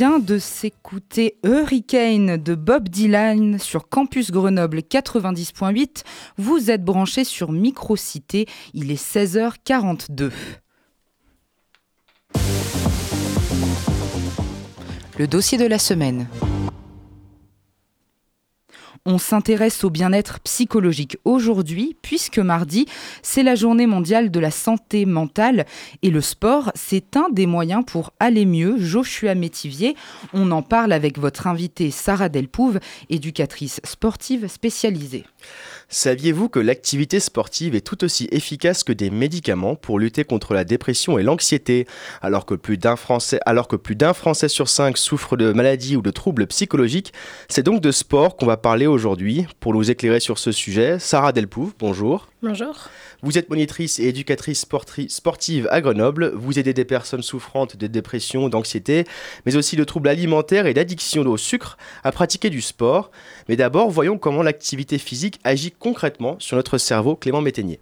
de 0.00 0.38
s'écouter 0.38 1.36
Hurricane 1.44 2.38
de 2.38 2.54
Bob 2.54 2.88
Dylan 2.88 3.58
sur 3.58 3.90
Campus 3.90 4.30
Grenoble 4.30 4.78
90.8. 4.78 6.04
Vous 6.38 6.70
êtes 6.70 6.82
branchés 6.82 7.24
sur 7.24 7.52
Microcité, 7.52 8.46
il 8.72 8.90
est 8.90 9.02
16h42. 9.02 10.30
Le 15.18 15.26
dossier 15.26 15.58
de 15.58 15.66
la 15.66 15.78
semaine. 15.78 16.26
On 19.06 19.16
s'intéresse 19.16 19.82
au 19.82 19.88
bien-être 19.88 20.40
psychologique 20.40 21.16
aujourd'hui, 21.24 21.96
puisque 22.02 22.38
mardi, 22.38 22.84
c'est 23.22 23.42
la 23.42 23.54
journée 23.54 23.86
mondiale 23.86 24.30
de 24.30 24.38
la 24.38 24.50
santé 24.50 25.06
mentale 25.06 25.64
et 26.02 26.10
le 26.10 26.20
sport, 26.20 26.70
c'est 26.74 27.16
un 27.16 27.30
des 27.30 27.46
moyens 27.46 27.82
pour 27.86 28.12
aller 28.20 28.44
mieux. 28.44 28.76
Joshua 28.78 29.34
Métivier, 29.34 29.96
on 30.34 30.50
en 30.50 30.60
parle 30.60 30.92
avec 30.92 31.18
votre 31.18 31.46
invitée 31.46 31.90
Sarah 31.90 32.28
Delpouve, 32.28 32.78
éducatrice 33.08 33.80
sportive 33.84 34.48
spécialisée. 34.48 35.24
Saviez-vous 35.92 36.48
que 36.48 36.60
l'activité 36.60 37.18
sportive 37.18 37.74
est 37.74 37.80
tout 37.80 38.04
aussi 38.04 38.28
efficace 38.30 38.84
que 38.84 38.92
des 38.92 39.10
médicaments 39.10 39.74
pour 39.74 39.98
lutter 39.98 40.22
contre 40.22 40.54
la 40.54 40.62
dépression 40.62 41.18
et 41.18 41.24
l'anxiété? 41.24 41.84
Alors 42.22 42.46
que 42.46 42.54
plus 42.54 42.76
d'un 42.78 42.94
Français, 42.94 43.40
sur 44.48 44.68
cinq 44.68 44.96
souffre 44.96 45.36
de 45.36 45.52
maladies 45.52 45.96
ou 45.96 46.02
de 46.02 46.12
troubles 46.12 46.46
psychologiques 46.46 47.12
C'est 47.48 47.64
donc 47.64 47.80
de 47.80 47.90
sport 47.90 48.36
qu'on 48.36 48.46
va 48.46 48.56
parler 48.56 48.86
aujourd'hui. 48.86 49.46
Pour 49.58 49.74
nous 49.74 49.90
éclairer 49.90 50.20
sur 50.20 50.38
ce 50.38 50.52
sujet, 50.52 51.00
Sarah 51.00 51.32
Delpouve, 51.32 51.74
bonjour. 51.80 52.29
Bonjour. 52.42 52.88
Vous 53.20 53.36
êtes 53.36 53.50
monitrice 53.50 53.98
et 53.98 54.04
éducatrice 54.04 54.64
sportive 55.08 55.68
à 55.70 55.82
Grenoble. 55.82 56.32
Vous 56.34 56.58
aidez 56.58 56.72
des 56.72 56.86
personnes 56.86 57.20
souffrantes 57.20 57.76
de 57.76 57.86
dépression, 57.86 58.48
d'anxiété, 58.48 59.04
mais 59.44 59.56
aussi 59.56 59.76
de 59.76 59.84
troubles 59.84 60.08
alimentaires 60.08 60.64
et 60.64 60.72
d'addiction 60.72 61.20
au 61.26 61.36
sucre 61.36 61.76
à 62.02 62.12
pratiquer 62.12 62.48
du 62.48 62.62
sport. 62.62 63.10
Mais 63.50 63.56
d'abord, 63.56 63.90
voyons 63.90 64.16
comment 64.16 64.42
l'activité 64.42 64.96
physique 64.96 65.38
agit 65.44 65.70
concrètement 65.70 66.36
sur 66.38 66.56
notre 66.56 66.78
cerveau, 66.78 67.14
Clément 67.14 67.42
Métainier. 67.42 67.78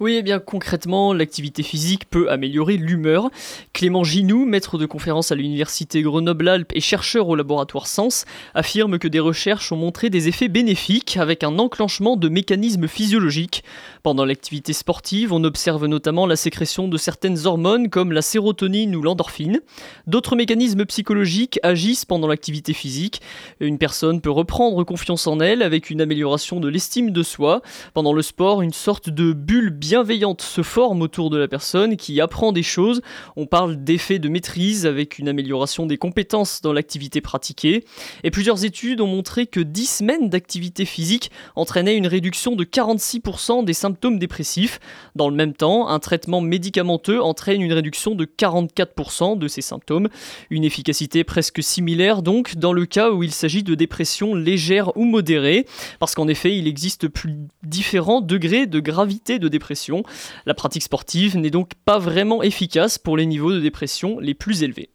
Oui, 0.00 0.16
eh 0.18 0.22
bien 0.22 0.38
concrètement, 0.38 1.12
l'activité 1.12 1.62
physique 1.62 2.08
peut 2.08 2.30
améliorer 2.30 2.78
l'humeur. 2.78 3.28
Clément 3.74 4.04
Ginoux, 4.04 4.46
maître 4.46 4.78
de 4.78 4.86
conférence 4.86 5.32
à 5.32 5.34
l'université 5.34 6.00
Grenoble-Alpes 6.00 6.72
et 6.74 6.80
chercheur 6.80 7.28
au 7.28 7.36
laboratoire 7.36 7.86
Sens, 7.86 8.24
affirme 8.54 8.98
que 8.98 9.08
des 9.08 9.20
recherches 9.20 9.70
ont 9.70 9.76
montré 9.76 10.08
des 10.08 10.28
effets 10.28 10.48
bénéfiques 10.48 11.18
avec 11.18 11.44
un 11.44 11.58
enclenchement 11.58 12.16
de 12.16 12.30
mécanismes 12.30 12.88
physiologiques. 12.88 13.64
Pendant 14.08 14.24
l'activité 14.24 14.72
sportive, 14.72 15.34
on 15.34 15.44
observe 15.44 15.84
notamment 15.84 16.24
la 16.24 16.36
sécrétion 16.36 16.88
de 16.88 16.96
certaines 16.96 17.46
hormones 17.46 17.90
comme 17.90 18.10
la 18.10 18.22
sérotonine 18.22 18.96
ou 18.96 19.02
l'endorphine. 19.02 19.60
D'autres 20.06 20.34
mécanismes 20.34 20.86
psychologiques 20.86 21.60
agissent 21.62 22.06
pendant 22.06 22.26
l'activité 22.26 22.72
physique. 22.72 23.20
Une 23.60 23.76
personne 23.76 24.22
peut 24.22 24.30
reprendre 24.30 24.82
confiance 24.82 25.26
en 25.26 25.40
elle 25.40 25.60
avec 25.60 25.90
une 25.90 26.00
amélioration 26.00 26.58
de 26.58 26.68
l'estime 26.68 27.10
de 27.10 27.22
soi. 27.22 27.60
Pendant 27.92 28.14
le 28.14 28.22
sport, 28.22 28.62
une 28.62 28.72
sorte 28.72 29.10
de 29.10 29.34
bulle 29.34 29.68
bienveillante 29.68 30.40
se 30.40 30.62
forme 30.62 31.02
autour 31.02 31.28
de 31.28 31.36
la 31.36 31.46
personne 31.46 31.98
qui 31.98 32.18
apprend 32.22 32.52
des 32.52 32.62
choses. 32.62 33.02
On 33.36 33.44
parle 33.44 33.84
d'effet 33.84 34.18
de 34.18 34.30
maîtrise 34.30 34.86
avec 34.86 35.18
une 35.18 35.28
amélioration 35.28 35.84
des 35.84 35.98
compétences 35.98 36.62
dans 36.62 36.72
l'activité 36.72 37.20
pratiquée. 37.20 37.84
Et 38.24 38.30
plusieurs 38.30 38.64
études 38.64 39.02
ont 39.02 39.06
montré 39.06 39.46
que 39.46 39.60
10 39.60 39.98
semaines 39.98 40.30
d'activité 40.30 40.86
physique 40.86 41.30
entraînaient 41.56 41.98
une 41.98 42.06
réduction 42.06 42.56
de 42.56 42.64
46% 42.64 43.66
des 43.66 43.74
symptômes 43.74 43.97
dépressifs. 44.06 44.80
Dans 45.14 45.28
le 45.28 45.34
même 45.34 45.52
temps, 45.52 45.88
un 45.88 45.98
traitement 45.98 46.40
médicamenteux 46.40 47.22
entraîne 47.22 47.60
une 47.60 47.72
réduction 47.72 48.14
de 48.14 48.24
44% 48.24 49.38
de 49.38 49.48
ces 49.48 49.60
symptômes. 49.60 50.08
Une 50.50 50.64
efficacité 50.64 51.24
presque 51.24 51.62
similaire 51.62 52.22
donc 52.22 52.56
dans 52.56 52.72
le 52.72 52.86
cas 52.86 53.10
où 53.10 53.22
il 53.22 53.32
s'agit 53.32 53.62
de 53.62 53.74
dépression 53.74 54.34
légère 54.34 54.96
ou 54.96 55.04
modérée, 55.04 55.66
parce 55.98 56.14
qu'en 56.14 56.28
effet 56.28 56.56
il 56.56 56.66
existe 56.68 57.08
plus 57.08 57.34
différents 57.62 58.20
degrés 58.20 58.66
de 58.66 58.80
gravité 58.80 59.38
de 59.38 59.48
dépression. 59.48 60.02
La 60.46 60.54
pratique 60.54 60.84
sportive 60.84 61.36
n'est 61.36 61.50
donc 61.50 61.72
pas 61.84 61.98
vraiment 61.98 62.42
efficace 62.42 62.98
pour 62.98 63.16
les 63.16 63.26
niveaux 63.26 63.52
de 63.52 63.60
dépression 63.60 64.18
les 64.20 64.34
plus 64.34 64.62
élevés. 64.62 64.90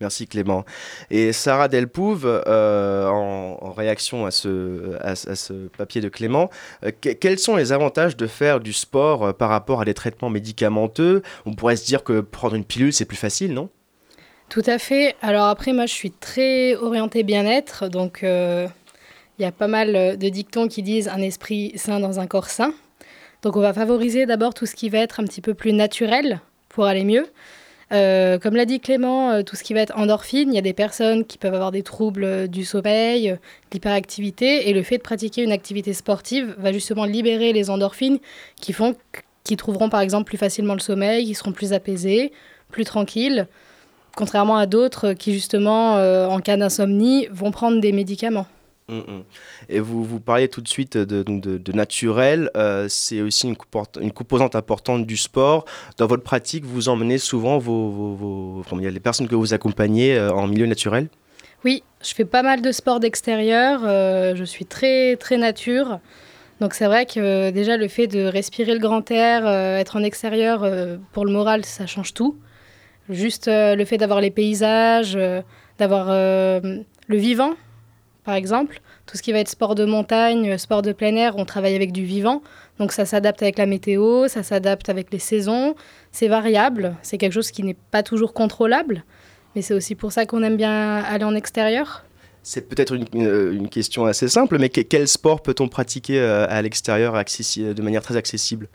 Merci 0.00 0.26
Clément. 0.26 0.64
Et 1.10 1.32
Sarah 1.32 1.68
Delpouve, 1.68 2.26
euh, 2.46 3.06
en, 3.08 3.72
réaction 3.72 4.26
à 4.26 4.30
ce, 4.30 4.96
à, 5.00 5.14
ce- 5.14 5.68
papier 5.76 6.00
de 6.00 6.08
Clément, 6.08 6.50
euh, 6.84 6.90
que- 7.00 7.10
quels 7.10 7.38
sont 7.38 7.56
les 7.56 7.72
avantages 7.72 8.16
de 8.16 8.26
faire 8.26 8.60
du 8.60 8.72
sport 8.72 9.24
euh, 9.26 9.32
par 9.32 9.48
rapport 9.50 9.80
à 9.80 9.84
des 9.84 9.94
traitements 9.94 10.30
médicamenteux? 10.30 11.22
On 11.46 11.54
pourrait 11.54 11.76
se 11.76 11.86
dire 11.86 12.02
que 12.04 12.20
prendre 12.20 12.54
une 12.54 12.64
pilule, 12.64 12.92
c'est 12.92 13.04
plus 13.04 13.16
facile, 13.16 13.54
non? 13.54 13.68
Tout 14.48 14.62
à 14.66 14.78
fait. 14.78 15.14
Alors 15.22 15.46
après, 15.46 15.72
moi, 15.72 15.86
je 15.86 15.92
suis 15.92 16.10
très 16.10 16.74
orientée 16.76 17.22
bien-être, 17.22 17.88
donc 17.88 18.20
il 18.22 18.68
y 19.42 19.44
a 19.44 19.52
pas 19.52 19.68
mal 19.68 20.18
de 20.18 20.28
dictons 20.28 20.68
qui 20.68 20.82
disent 20.82 21.08
un 21.08 21.22
esprit 21.22 21.72
sain 21.76 21.98
dans 21.98 22.20
un 22.20 22.26
corps 22.26 22.50
sain. 22.50 22.72
Donc 23.42 23.56
on 23.56 23.60
va 23.60 23.72
favoriser 23.72 24.26
d'abord 24.26 24.54
tout 24.54 24.66
ce 24.66 24.74
qui 24.74 24.88
va 24.90 24.98
être 24.98 25.20
un 25.20 25.24
petit 25.24 25.40
peu 25.40 25.54
plus 25.54 25.72
naturel 25.72 26.40
pour 26.68 26.84
aller 26.84 27.04
mieux. 27.04 27.26
Euh, 27.92 28.38
comme 28.38 28.56
l'a 28.56 28.64
dit 28.64 28.80
Clément, 28.80 29.30
euh, 29.30 29.42
tout 29.42 29.56
ce 29.56 29.62
qui 29.62 29.74
va 29.74 29.80
être 29.80 29.96
endorphine, 29.96 30.52
il 30.52 30.54
y 30.54 30.58
a 30.58 30.62
des 30.62 30.72
personnes 30.72 31.24
qui 31.24 31.38
peuvent 31.38 31.54
avoir 31.54 31.70
des 31.70 31.82
troubles 31.82 32.24
euh, 32.24 32.46
du 32.46 32.64
sommeil, 32.64 33.36
l'hyperactivité, 33.72 34.68
et 34.68 34.72
le 34.72 34.82
fait 34.82 34.98
de 34.98 35.02
pratiquer 35.02 35.42
une 35.42 35.52
activité 35.52 35.92
sportive 35.92 36.54
va 36.58 36.72
justement 36.72 37.04
libérer 37.04 37.52
les 37.52 37.70
endorphines 37.70 38.18
qui 38.60 38.72
font 38.72 38.94
qu'ils 39.44 39.58
trouveront 39.58 39.90
par 39.90 40.00
exemple 40.00 40.24
plus 40.24 40.38
facilement 40.38 40.72
le 40.72 40.80
sommeil, 40.80 41.26
qui 41.26 41.34
seront 41.34 41.52
plus 41.52 41.74
apaisés, 41.74 42.32
plus 42.70 42.84
tranquilles, 42.84 43.46
contrairement 44.16 44.56
à 44.56 44.64
d'autres 44.64 45.12
qui 45.12 45.34
justement, 45.34 45.96
en 45.96 46.40
cas 46.40 46.56
d'insomnie, 46.56 47.28
vont 47.30 47.50
prendre 47.50 47.78
des 47.78 47.92
médicaments. 47.92 48.46
Mm, 48.88 48.96
mm. 48.96 49.24
Et 49.70 49.80
vous, 49.80 50.04
vous 50.04 50.20
parliez 50.20 50.48
tout 50.48 50.60
de 50.60 50.68
suite 50.68 50.98
de, 50.98 51.72
naturel, 51.72 52.50
euh, 52.56 52.86
c'est 52.88 53.22
aussi 53.22 53.48
une, 53.48 54.12
composante 54.12 54.54
importante 54.54 55.06
du 55.06 55.16
sport. 55.16 55.64
Dans 55.96 56.06
votre 56.06 56.22
pratique, 56.22 56.64
vous 56.64 56.88
emmenez 56.88 57.18
souvent 57.18 57.58
vos, 57.58 58.62
les 58.78 59.00
personnes 59.00 59.28
que 59.28 59.34
vous 59.34 59.54
accompagnez 59.54 60.16
euh, 60.16 60.30
en 60.32 60.46
milieu 60.46 60.66
naturel? 60.66 61.08
Oui, 61.64 61.82
je 62.02 62.12
fais 62.12 62.26
pas 62.26 62.42
mal 62.42 62.60
de 62.60 62.72
sport 62.72 63.00
d'extérieur. 63.00 63.80
euh, 63.84 64.36
je 64.36 64.44
suis 64.44 64.66
très 64.66 65.16
très 65.16 65.38
nature. 65.38 65.98
Donc 66.60 66.74
c'est 66.74 66.86
vrai 66.86 67.06
que 67.06 67.50
déjà 67.50 67.78
le 67.78 67.88
fait 67.88 68.06
de 68.06 68.26
respirer 68.26 68.74
le 68.74 68.80
grand 68.80 69.10
air, 69.10 69.48
être 69.48 69.96
en 69.96 70.02
extérieur, 70.02 70.68
pour 71.12 71.24
le 71.24 71.32
moral, 71.32 71.64
ça 71.64 71.86
change 71.86 72.14
tout. 72.14 72.36
Juste 73.08 73.48
le 73.48 73.84
fait 73.84 73.96
d'avoir 73.96 74.20
les 74.20 74.30
paysages, 74.30 75.18
d'avoir 75.78 76.06
le 76.10 76.84
vivant, 77.08 77.54
par 78.24 78.34
exemple. 78.34 78.80
Tout 79.06 79.16
ce 79.16 79.22
qui 79.22 79.32
va 79.32 79.38
être 79.38 79.48
sport 79.48 79.74
de 79.74 79.84
montagne, 79.84 80.50
euh, 80.52 80.58
sport 80.58 80.82
de 80.82 80.92
plein 80.92 81.14
air, 81.16 81.34
on 81.36 81.44
travaille 81.44 81.74
avec 81.74 81.92
du 81.92 82.04
vivant. 82.04 82.42
Donc 82.78 82.92
ça 82.92 83.04
s'adapte 83.04 83.42
avec 83.42 83.58
la 83.58 83.66
météo, 83.66 84.26
ça 84.28 84.42
s'adapte 84.42 84.88
avec 84.88 85.12
les 85.12 85.18
saisons. 85.18 85.74
C'est 86.10 86.28
variable, 86.28 86.96
c'est 87.02 87.18
quelque 87.18 87.32
chose 87.32 87.50
qui 87.50 87.62
n'est 87.62 87.76
pas 87.90 88.02
toujours 88.02 88.32
contrôlable. 88.32 89.04
Mais 89.54 89.62
c'est 89.62 89.74
aussi 89.74 89.94
pour 89.94 90.10
ça 90.10 90.26
qu'on 90.26 90.42
aime 90.42 90.56
bien 90.56 90.96
aller 90.96 91.24
en 91.24 91.34
extérieur. 91.34 92.04
C'est 92.42 92.68
peut-être 92.68 92.94
une, 92.94 93.06
une- 93.14 93.52
une 93.52 93.68
question 93.68 94.04
assez 94.04 94.28
simple, 94.28 94.58
mais 94.58 94.68
que- 94.68 94.80
quel 94.82 95.06
sport 95.08 95.40
peut-on 95.42 95.68
pratiquer 95.68 96.18
euh, 96.20 96.46
à 96.48 96.60
l'extérieur 96.62 97.12
de 97.14 97.82
manière 97.82 98.02
très 98.02 98.16
accessible? 98.16 98.68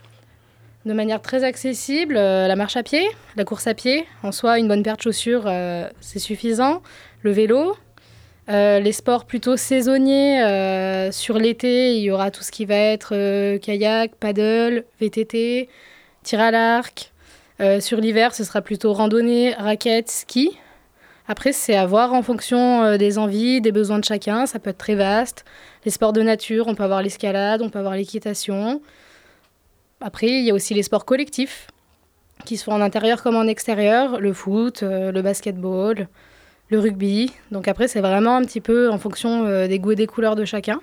De 0.85 0.93
manière 0.93 1.21
très 1.21 1.43
accessible, 1.43 2.15
euh, 2.17 2.47
la 2.47 2.55
marche 2.55 2.77
à 2.77 2.83
pied, 2.83 3.05
la 3.35 3.43
course 3.43 3.67
à 3.67 3.73
pied, 3.73 4.05
en 4.23 4.31
soi, 4.31 4.57
une 4.59 4.67
bonne 4.69 4.81
paire 4.81 4.95
de 4.95 5.01
chaussures, 5.01 5.43
euh, 5.45 5.87
c'est 5.99 6.19
suffisant. 6.19 6.81
Le 7.21 7.31
vélo, 7.31 7.75
euh, 8.49 8.79
les 8.79 8.93
sports 8.93 9.25
plutôt 9.25 9.57
saisonniers, 9.57 10.41
euh, 10.41 11.11
sur 11.11 11.37
l'été, 11.37 11.95
il 11.95 12.01
y 12.01 12.09
aura 12.09 12.31
tout 12.31 12.41
ce 12.41 12.51
qui 12.51 12.65
va 12.65 12.75
être 12.75 13.13
euh, 13.13 13.59
kayak, 13.59 14.15
paddle, 14.15 14.85
VTT, 14.99 15.69
tir 16.23 16.39
à 16.39 16.51
l'arc. 16.51 17.11
Sur 17.81 17.99
l'hiver, 17.99 18.33
ce 18.33 18.45
sera 18.45 18.61
plutôt 18.61 18.93
randonnée, 18.93 19.53
raquettes, 19.53 20.09
ski. 20.09 20.57
Après, 21.27 21.51
c'est 21.51 21.75
à 21.75 21.85
voir 21.85 22.13
en 22.13 22.21
fonction 22.21 22.95
des 22.95 23.17
envies, 23.17 23.59
des 23.59 23.73
besoins 23.73 23.99
de 23.99 24.05
chacun. 24.05 24.45
Ça 24.45 24.59
peut 24.59 24.69
être 24.69 24.77
très 24.77 24.95
vaste. 24.95 25.43
Les 25.83 25.91
sports 25.91 26.13
de 26.13 26.21
nature, 26.21 26.67
on 26.67 26.75
peut 26.75 26.83
avoir 26.83 27.01
l'escalade, 27.01 27.61
on 27.61 27.69
peut 27.69 27.79
avoir 27.79 27.95
l'équitation. 27.95 28.81
Après, 29.99 30.27
il 30.27 30.45
y 30.45 30.51
a 30.51 30.53
aussi 30.53 30.73
les 30.73 30.83
sports 30.83 31.03
collectifs 31.03 31.67
qui 32.45 32.55
se 32.55 32.63
font 32.63 32.71
en 32.71 32.79
intérieur 32.79 33.21
comme 33.21 33.35
en 33.35 33.43
extérieur, 33.43 34.21
le 34.21 34.31
foot, 34.31 34.81
le 34.81 35.21
basketball, 35.21 36.07
le 36.69 36.79
rugby. 36.79 37.31
Donc 37.51 37.67
après, 37.67 37.87
c'est 37.87 38.01
vraiment 38.01 38.37
un 38.37 38.43
petit 38.43 38.61
peu 38.61 38.89
en 38.89 38.97
fonction 38.97 39.45
euh, 39.45 39.67
des 39.67 39.79
goûts 39.79 39.91
et 39.91 39.95
des 39.95 40.07
couleurs 40.07 40.35
de 40.35 40.45
chacun. 40.45 40.79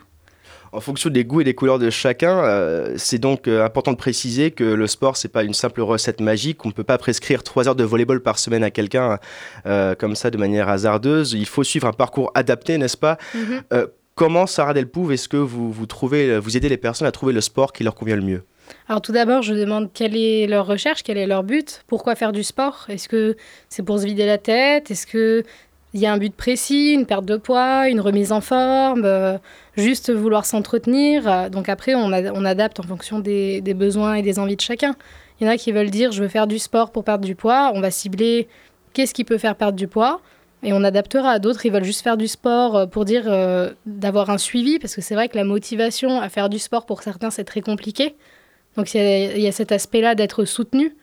En 0.72 0.80
fonction 0.80 1.10
des 1.10 1.24
goûts 1.24 1.40
et 1.40 1.44
des 1.44 1.54
couleurs 1.54 1.78
de 1.78 1.90
chacun, 1.90 2.44
euh, 2.44 2.94
c'est 2.96 3.18
donc 3.18 3.48
euh, 3.48 3.64
important 3.64 3.92
de 3.92 3.96
préciser 3.96 4.50
que 4.50 4.64
le 4.64 4.86
sport, 4.86 5.16
c'est 5.16 5.28
pas 5.28 5.42
une 5.42 5.54
simple 5.54 5.80
recette 5.80 6.20
magique. 6.20 6.64
On 6.64 6.68
ne 6.68 6.74
peut 6.74 6.84
pas 6.84 6.98
prescrire 6.98 7.42
trois 7.42 7.68
heures 7.68 7.76
de 7.76 7.84
volleyball 7.84 8.20
par 8.20 8.38
semaine 8.38 8.64
à 8.64 8.70
quelqu'un 8.70 9.18
euh, 9.66 9.94
comme 9.94 10.16
ça 10.16 10.30
de 10.30 10.36
manière 10.36 10.68
hasardeuse. 10.68 11.32
Il 11.32 11.46
faut 11.46 11.64
suivre 11.64 11.86
un 11.86 11.92
parcours 11.92 12.30
adapté, 12.34 12.78
n'est-ce 12.78 12.96
pas? 12.96 13.18
Mhm. 13.34 13.86
Comment, 14.14 14.46
Sarah 14.46 14.72
Delpouve, 14.72 15.12
est-ce 15.12 15.28
que 15.28 15.36
vous, 15.36 15.70
vous, 15.70 15.84
trouvez, 15.84 16.38
vous 16.38 16.56
aidez 16.56 16.70
les 16.70 16.78
personnes 16.78 17.06
à 17.06 17.12
trouver 17.12 17.34
le 17.34 17.42
sport 17.42 17.74
qui 17.74 17.84
leur 17.84 17.94
convient 17.94 18.16
le 18.16 18.22
mieux? 18.22 18.42
Alors 18.88 19.02
tout 19.02 19.12
d'abord, 19.12 19.42
je 19.42 19.52
demande 19.52 19.90
quelle 19.92 20.16
est 20.16 20.46
leur 20.46 20.66
recherche, 20.66 21.02
quel 21.02 21.18
est 21.18 21.26
leur 21.26 21.42
but, 21.42 21.84
pourquoi 21.86 22.14
faire 22.14 22.32
du 22.32 22.42
sport? 22.42 22.86
Est-ce 22.88 23.08
que 23.08 23.36
c'est 23.68 23.82
pour 23.82 23.98
se 23.98 24.06
vider 24.06 24.26
la 24.26 24.38
tête? 24.38 24.90
Est-ce 24.90 25.06
que 25.06 25.42
il 25.96 26.02
y 26.02 26.06
a 26.06 26.12
un 26.12 26.18
but 26.18 26.34
précis, 26.34 26.92
une 26.92 27.06
perte 27.06 27.24
de 27.24 27.38
poids, 27.38 27.88
une 27.88 28.00
remise 28.02 28.30
en 28.30 28.42
forme, 28.42 29.04
euh, 29.06 29.38
juste 29.78 30.12
vouloir 30.12 30.44
s'entretenir 30.44 31.26
Euh, 31.26 31.48
Donc 31.48 31.70
après, 31.70 31.94
on, 31.94 32.12
adapte 32.12 32.80
en 32.80 32.82
fonction 32.82 33.18
des, 33.18 33.62
besoins 33.74 34.14
et 34.14 34.22
des 34.22 34.38
envies 34.38 34.56
de 34.56 34.60
chacun. 34.60 34.94
Il 35.40 35.46
y 35.46 35.48
en 35.48 35.52
a 35.52 35.56
qui 35.56 35.72
veulent 35.72 35.90
dire 35.90 36.12
je 36.12 36.22
veux 36.22 36.28
faire 36.28 36.46
du 36.46 36.58
sport 36.58 36.92
pour 36.92 37.02
perdre 37.02 37.24
du 37.24 37.34
poids. 37.34 37.72
On 37.74 37.80
va 37.80 37.90
cibler 37.90 38.46
qu'est-ce 38.92 39.14
qui 39.14 39.24
peut 39.24 39.38
faire 39.38 39.56
perdre 39.56 39.76
du 39.78 39.88
poids 39.88 40.20
et 40.62 40.74
on 40.74 40.84
adaptera. 40.84 41.38
D'autres, 41.38 41.64
ils 41.64 41.72
veulent 41.72 41.84
juste 41.84 42.02
faire 42.02 42.18
du 42.18 42.28
sport 42.28 42.76
euh, 42.76 42.86
pour 42.86 43.06
dire 43.06 43.24
d'avoir 43.86 44.28
un 44.28 44.38
suivi 44.38 44.78
parce 44.78 44.94
que 44.94 45.00
c'est 45.00 45.14
vrai 45.14 45.28
que 45.30 45.36
la 45.36 45.44
motivation 45.44 46.20
à 46.20 46.28
faire 46.28 46.50
du 46.50 46.58
sport 46.58 46.84
pour 46.84 47.02
certains, 47.02 47.30
c'est 47.30 47.44
très 47.44 47.62
compliqué. 47.62 48.16
Donc 48.76 48.92
il 48.92 49.40
y 49.40 49.48
a 49.48 49.52
cet 49.52 49.72
aspect-là 49.72 50.14
d'être 50.14 50.44
soutenu, 50.44 50.94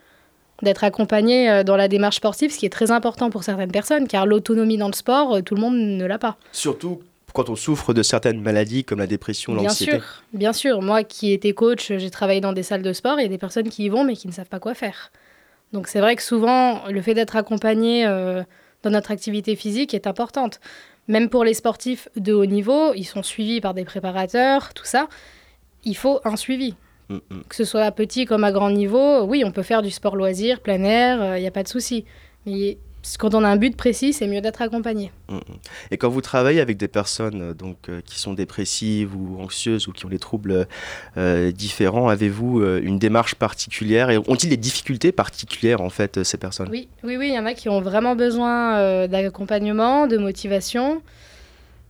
d'être 0.64 0.84
accompagné 0.84 1.50
euh, 1.50 1.64
dans 1.64 1.76
la 1.76 1.88
démarche 1.88 2.16
sportive, 2.18 2.52
ce 2.52 2.58
qui 2.58 2.66
est 2.66 2.70
très 2.70 2.92
important 2.92 3.30
pour 3.30 3.44
certaines 3.44 3.72
personnes, 3.72 4.08
car 4.08 4.26
l'autonomie 4.26 4.78
dans 4.78 4.88
le 4.88 4.94
sport, 4.94 5.36
euh, 5.36 5.42
tout 5.42 5.56
le 5.56 5.62
monde 5.62 5.76
ne 5.78 6.06
l'a 6.06 6.18
pas. 6.18 6.38
Surtout 6.52 7.02
quand 7.34 7.50
on 7.50 7.56
souffre 7.56 7.94
de 7.94 8.04
certaines 8.04 8.42
maladies 8.42 8.84
comme 8.84 9.00
la 9.00 9.08
dépression, 9.08 9.54
Bien 9.54 9.64
l'anxiété. 9.64 9.92
sûr, 9.94 10.04
bien 10.34 10.54
sûr. 10.54 10.82
Moi 10.82 11.04
qui 11.04 11.34
étais 11.34 11.54
coach, 11.54 11.92
j'ai 11.98 12.10
travaillé 12.12 12.42
dans 12.42 12.54
des 12.54 12.64
salles 12.64 12.84
de 12.84 12.94
sport, 12.94 13.20
il 13.20 13.24
y 13.24 13.26
a 13.26 13.30
des 13.30 13.40
personnes 13.40 13.70
qui 13.70 13.86
y 13.86 13.90
vont 13.90 14.04
mais 14.04 14.16
qui 14.16 14.28
ne 14.28 14.34
savent 14.34 14.50
pas 14.50 14.60
quoi 14.60 14.76
faire. 14.76 15.12
Donc 15.72 15.88
c'est 15.88 16.00
vrai 16.00 16.16
que 16.16 16.22
souvent, 16.22 16.88
le 16.88 17.02
fait 17.02 17.16
d'être 17.16 17.36
accompagné 17.36 18.06
euh, 18.06 18.44
dans 18.84 18.92
notre 18.92 19.10
activité 19.12 19.56
physique 19.56 19.94
est 19.96 20.06
importante. 20.06 20.60
Même 21.08 21.30
pour 21.30 21.44
les 21.44 21.56
sportifs 21.56 22.08
de 22.16 22.34
haut 22.34 22.46
niveau, 22.46 22.94
ils 22.94 23.04
sont 23.04 23.24
suivis 23.24 23.60
par 23.60 23.74
des 23.74 23.84
préparateurs, 23.84 24.74
tout 24.74 24.86
ça. 24.86 25.08
Il 25.84 25.98
faut 25.98 26.22
un 26.24 26.38
suivi. 26.38 26.76
Mm, 27.14 27.36
mm. 27.36 27.44
Que 27.50 27.56
ce 27.56 27.66
soit 27.66 27.84
à 27.84 27.92
petit 27.92 28.26
comme 28.26 28.44
à 28.44 28.52
grand 28.52 28.70
niveau, 28.70 29.24
oui, 29.24 29.44
on 29.46 29.52
peut 29.52 29.64
faire 29.64 29.82
du 29.82 29.92
sport 29.92 30.16
loisir, 30.16 30.60
plein 30.60 30.84
air, 30.84 31.38
il 31.38 31.42
n'y 31.42 31.48
a 31.48 31.52
pas 31.52 31.64
de 31.64 31.68
souci. 31.68 32.06
Mais 32.46 32.78
quand 33.20 33.36
on 33.36 33.44
a 33.44 33.48
un 33.50 33.58
but 33.58 33.76
précis, 33.76 34.14
c'est 34.14 34.28
mieux 34.28 34.42
d'être 34.42 34.62
accompagné. 34.62 35.12
Mm. 35.30 35.40
Et 35.92 35.98
quand 35.98 36.10
vous 36.10 36.22
travaillez 36.22 36.62
avec 36.62 36.78
des 36.78 36.88
personnes 36.88 37.42
euh, 37.42 37.54
donc, 37.54 37.90
euh, 37.90 38.02
qui 38.06 38.20
sont 38.20 38.34
dépressives 38.34 39.16
ou 39.16 39.42
anxieuses 39.42 39.88
ou 39.88 39.92
qui 39.92 40.06
ont 40.06 40.10
des 40.10 40.20
troubles 40.20 40.68
euh, 41.18 41.52
différents, 41.52 42.08
avez-vous 42.08 42.62
euh, 42.62 42.82
une 42.84 43.00
démarche 43.00 43.36
particulière 43.36 44.10
et 44.10 44.18
ont-ils 44.18 44.50
des 44.50 44.58
difficultés 44.58 45.12
particulières 45.12 45.82
en 45.82 45.90
fait 45.90 46.18
euh, 46.18 46.24
ces 46.24 46.38
personnes? 46.38 46.70
Oui, 46.70 46.88
oui, 47.04 47.18
oui, 47.18 47.30
il 47.30 47.36
y 47.36 47.40
en 47.40 47.46
a 47.46 47.54
qui 47.54 47.70
ont 47.70 47.82
vraiment 47.82 48.16
besoin 48.16 48.78
euh, 48.78 49.08
d'accompagnement, 49.08 50.08
de 50.08 50.18
motivation. 50.18 51.02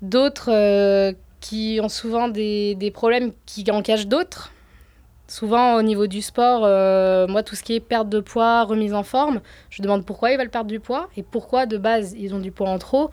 D'autres 0.01 0.49
euh, 0.51 1.13
qui 1.39 1.79
ont 1.81 1.89
souvent 1.89 2.27
des, 2.27 2.75
des 2.75 2.91
problèmes 2.91 3.31
qui 3.45 3.69
en 3.69 3.81
cachent 3.81 4.07
d'autres. 4.07 4.52
Souvent 5.27 5.75
au 5.75 5.81
niveau 5.81 6.05
du 6.07 6.21
sport, 6.21 6.63
euh, 6.65 7.27
moi 7.27 7.43
tout 7.43 7.55
ce 7.55 7.63
qui 7.63 7.73
est 7.75 7.79
perte 7.79 8.09
de 8.09 8.19
poids, 8.19 8.63
remise 8.65 8.93
en 8.93 9.03
forme, 9.03 9.39
je 9.69 9.81
demande 9.81 10.05
pourquoi 10.05 10.31
ils 10.31 10.37
veulent 10.37 10.49
perdre 10.49 10.69
du 10.69 10.79
poids 10.79 11.07
et 11.15 11.23
pourquoi 11.23 11.65
de 11.65 11.77
base 11.77 12.13
ils 12.17 12.35
ont 12.35 12.39
du 12.39 12.51
poids 12.51 12.69
en 12.69 12.77
trop. 12.77 13.09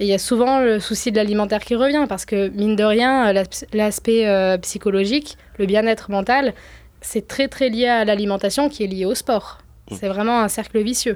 Et 0.00 0.04
il 0.04 0.08
y 0.08 0.14
a 0.14 0.18
souvent 0.18 0.58
le 0.60 0.80
souci 0.80 1.12
de 1.12 1.16
l'alimentaire 1.16 1.60
qui 1.60 1.76
revient 1.76 2.06
parce 2.08 2.24
que 2.24 2.48
mine 2.48 2.74
de 2.76 2.82
rien, 2.84 3.28
euh, 3.28 3.32
l'as- 3.32 3.64
l'aspect 3.72 4.26
euh, 4.26 4.58
psychologique, 4.58 5.38
le 5.58 5.66
bien-être 5.66 6.10
mental, 6.10 6.52
c'est 7.00 7.28
très 7.28 7.46
très 7.48 7.68
lié 7.68 7.86
à 7.86 8.04
l'alimentation 8.04 8.68
qui 8.68 8.82
est 8.82 8.88
liée 8.88 9.04
au 9.04 9.14
sport. 9.14 9.58
C'est 9.92 10.08
vraiment 10.08 10.40
un 10.40 10.48
cercle 10.48 10.80
vicieux. 10.82 11.14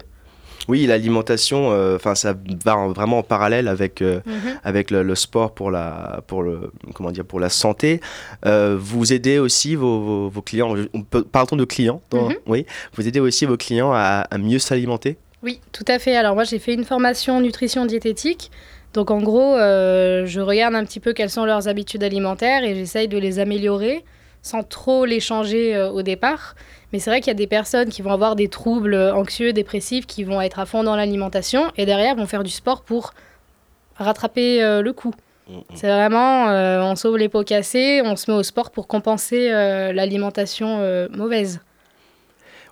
Oui, 0.69 0.87
l'alimentation, 0.87 1.71
euh, 1.73 1.97
enfin 1.97 2.15
ça 2.15 2.35
va 2.65 2.77
en- 2.77 2.93
vraiment 2.93 3.19
en 3.19 3.23
parallèle 3.23 3.69
avec 3.69 4.03
euh, 4.03 4.21
Mhm. 4.27 4.59
avec 4.65 4.91
le, 4.91 5.03
le 5.03 5.15
sport 5.15 5.53
pour 5.55 5.71
la 5.71 6.21
pour 6.27 6.43
le 6.43 6.71
comment 6.95 7.11
dire 7.13 7.25
pour 7.25 7.41
la 7.41 7.49
santé. 7.49 8.01
Euh, 8.45 8.77
vous 8.79 9.13
aidez 9.13 9.39
aussi 9.39 9.75
vos, 9.77 10.01
vos, 10.01 10.29
vos 10.29 10.43
clients. 10.43 10.75
On 10.95 11.03
peut, 11.03 11.23
parlons 11.25 11.57
de 11.57 11.65
clients. 11.65 12.01
dans- 12.11 12.29
Mhm. 12.29 12.37
Oui, 12.47 12.67
vous 12.95 13.07
aidez 13.07 13.21
aussi 13.21 13.47
vos 13.47 13.57
clients 13.57 13.93
à, 13.93 14.27
à 14.31 14.39
mieux 14.39 14.59
s'alimenter? 14.59 15.17
Oui, 15.43 15.61
tout 15.73 15.85
à 15.89 15.99
fait. 15.99 16.17
Alors 16.17 16.35
moi, 16.35 16.45
j'ai 16.45 16.59
fait 16.59 16.75
une 16.75 16.85
formation 16.85 17.41
nutrition 17.41 17.87
diététique. 17.87 18.51
Donc 18.95 19.11
en 19.11 19.21
gros, 19.21 19.57
je 19.59 20.41
regarde 20.41 20.75
un 20.75 20.85
petit 20.85 21.01
peu 21.01 21.13
quelles 21.13 21.31
sont 21.31 21.45
leurs 21.45 21.69
habitudes 21.69 22.03
alimentaires 22.03 22.65
et 22.65 22.75
j'essaye 22.75 23.09
de 23.09 23.19
les 23.19 23.39
améliorer 23.39 24.05
sans 24.43 24.63
trop 24.63 25.05
les 25.05 25.21
changer 25.21 25.77
au 25.93 26.03
départ. 26.03 26.55
Mais 26.93 26.99
c'est 26.99 27.11
vrai 27.11 27.21
qu'il 27.21 27.29
y 27.29 27.33
a 27.33 27.35
des 27.35 27.47
personnes 27.47 27.89
qui 27.89 28.03
vont 28.03 28.13
avoir 28.13 28.37
des 28.37 28.49
troubles 28.49 28.95
anxieux, 28.95 29.53
dépressifs, 29.53 30.07
qui 30.07 30.25
vont 30.25 30.41
être 30.41 30.59
à 30.59 30.67
fond 30.67 30.85
dans 30.85 30.97
l'alimentation 30.97 31.73
et 31.77 31.85
derrière 31.85 32.15
vont 32.15 32.27
faire 32.27 32.45
du 32.45 32.51
sport 32.51 32.83
pour 32.83 33.13
rattraper 33.97 34.63
euh, 34.63 34.83
le 34.83 34.93
coup. 34.93 35.13
C'est 35.75 35.87
vraiment, 35.87 36.49
euh, 36.49 36.83
on 36.83 36.97
sauve 36.97 37.19
les 37.19 37.29
pots 37.29 37.45
cassés, 37.45 38.03
on 38.05 38.17
se 38.17 38.29
met 38.29 38.37
au 38.37 38.43
sport 38.43 38.73
pour 38.73 38.89
compenser 38.89 39.49
euh, 39.53 39.93
l'alimentation 39.93 41.09
mauvaise. 41.11 41.61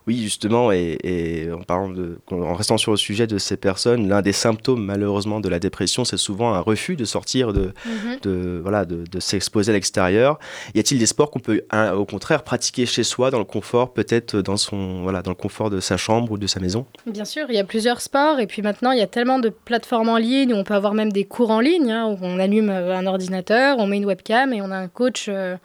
Oui, 0.07 0.19
justement, 0.23 0.71
et, 0.71 0.99
et 1.03 1.51
en, 1.53 1.61
parlant 1.63 1.89
de, 1.89 2.19
en 2.31 2.55
restant 2.55 2.77
sur 2.77 2.91
le 2.91 2.97
sujet 2.99 3.27
de 3.27 3.39
ces 3.39 3.57
personnes, 3.57 4.07
l'un 4.09 4.21
des 4.21 4.33
symptômes 4.33 4.85
malheureusement 4.85 5.41
de 5.41 5.49
la 5.49 5.59
dépression, 5.59 6.05
c'est 6.05 6.19
souvent 6.19 6.53
un 6.53 6.61
refus 6.61 6.97
de 6.97 7.05
sortir, 7.07 7.53
de, 7.53 7.73
Mhm. 7.87 8.19
de, 8.23 8.61
voilà, 8.63 8.85
de, 8.85 9.05
de 9.11 9.21
s'exposer 9.21 9.71
à 9.71 9.75
l'extérieur. 9.75 10.39
Y 10.75 10.81
a-t-il 10.81 10.99
des 10.99 11.07
sports 11.07 11.31
qu'on 11.31 11.39
peut 11.41 11.63
hein, 11.71 11.93
au 11.95 12.05
contraire 12.05 12.43
pratiquer 12.45 12.85
chez 12.87 13.03
soi, 13.03 13.31
dans 13.31 13.39
le 13.39 13.45
confort, 13.45 13.93
peut-être 13.95 14.41
dans, 14.43 14.57
son, 14.59 15.03
voilà, 15.03 15.23
dans 15.23 15.31
le 15.31 15.37
confort 15.37 15.71
de 15.71 15.81
sa 15.81 15.97
chambre 15.97 16.33
ou 16.33 16.39
de 16.39 16.47
sa 16.47 16.61
maison? 16.61 16.85
Bien 17.07 17.25
sûr, 17.25 17.47
il 17.49 17.55
y 17.55 17.59
a 17.59 17.65
plusieurs 17.65 18.01
sports 18.01 18.41
et 18.41 18.47
puis 18.47 18.61
maintenant 18.63 18.91
il 18.93 18.99
y 18.99 19.03
a 19.03 19.07
tellement 19.07 19.39
de 19.39 19.49
plateformes 19.49 20.09
en 20.11 20.19
ligne 20.19 20.53
où 20.53 20.57
on 20.57 20.65
peut 20.65 20.75
avoir 20.75 20.95
même 20.95 21.13
des 21.13 21.25
cours 21.25 21.51
en 21.51 21.61
ligne 21.61 21.91
hein, 21.91 22.07
où 22.09 22.19
on 22.23 22.39
allume 22.39 22.69
euh, 22.69 22.95
un 22.97 23.07
ordinateur, 23.07 23.79
on 23.79 23.87
met 23.87 23.97
une 23.97 24.05
webcam 24.07 24.53
et 24.53 24.61
on 24.61 24.71
a 24.71 24.77
un 24.77 24.89
coach 24.89 25.27
euh, 25.29 25.57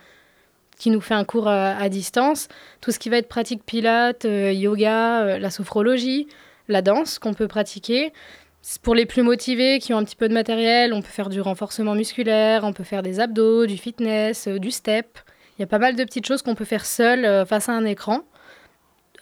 qui 0.80 0.90
nous 0.90 1.02
fait 1.02 1.14
un 1.14 1.24
cours 1.24 1.48
à, 1.48 1.78
à 1.78 1.90
distance. 1.90 2.48
Tout 2.82 2.92
ce 2.92 2.98
qui 2.98 3.10
va 3.10 3.18
être 3.18 3.30
pratique 3.30 3.64
pilates, 3.64 4.26
euh, 4.26 4.52
yoga, 4.52 5.22
euh, 5.22 5.38
la 5.38 5.52
sophrologie, 5.52 6.28
la 6.68 6.82
danse 6.82 7.20
qu'on 7.20 7.36
peut 7.36 7.48
pratiquer. 7.48 8.12
Pour 8.82 8.96
les 8.96 9.06
plus 9.06 9.22
motivés 9.22 9.78
qui 9.78 9.94
ont 9.94 9.98
un 9.98 10.04
petit 10.04 10.16
peu 10.16 10.28
de 10.28 10.34
matériel, 10.34 10.92
on 10.94 11.02
peut 11.02 11.08
faire 11.08 11.30
du 11.30 11.40
renforcement 11.40 11.94
musculaire, 11.94 12.64
on 12.64 12.74
peut 12.74 12.84
faire 12.84 13.04
des 13.04 13.20
abdos, 13.20 13.68
du 13.68 13.78
fitness, 13.78 14.48
euh, 14.48 14.58
du 14.58 14.72
step. 14.72 15.20
Il 15.58 15.62
y 15.62 15.64
a 15.64 15.68
pas 15.68 15.80
mal 15.80 15.96
de 15.96 16.04
petites 16.04 16.26
choses 16.26 16.42
qu'on 16.42 16.56
peut 16.56 16.66
faire 16.66 16.86
seul 16.86 17.26
euh, 17.26 17.46
face 17.46 17.70
à 17.70 17.74
un 17.74 17.86
écran 17.86 18.24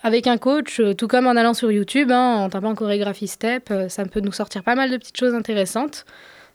avec 0.03 0.27
un 0.27 0.37
coach, 0.37 0.79
euh, 0.79 0.93
tout 0.93 1.07
comme 1.07 1.27
en 1.27 1.35
allant 1.35 1.53
sur 1.53 1.71
YouTube, 1.71 2.11
hein, 2.11 2.35
en 2.37 2.49
tapant 2.49 2.75
chorégraphie 2.75 3.27
step, 3.27 3.69
euh, 3.71 3.89
ça 3.89 4.05
peut 4.05 4.19
nous 4.19 4.31
sortir 4.31 4.63
pas 4.63 4.75
mal 4.75 4.91
de 4.91 4.97
petites 4.97 5.17
choses 5.17 5.33
intéressantes. 5.33 6.05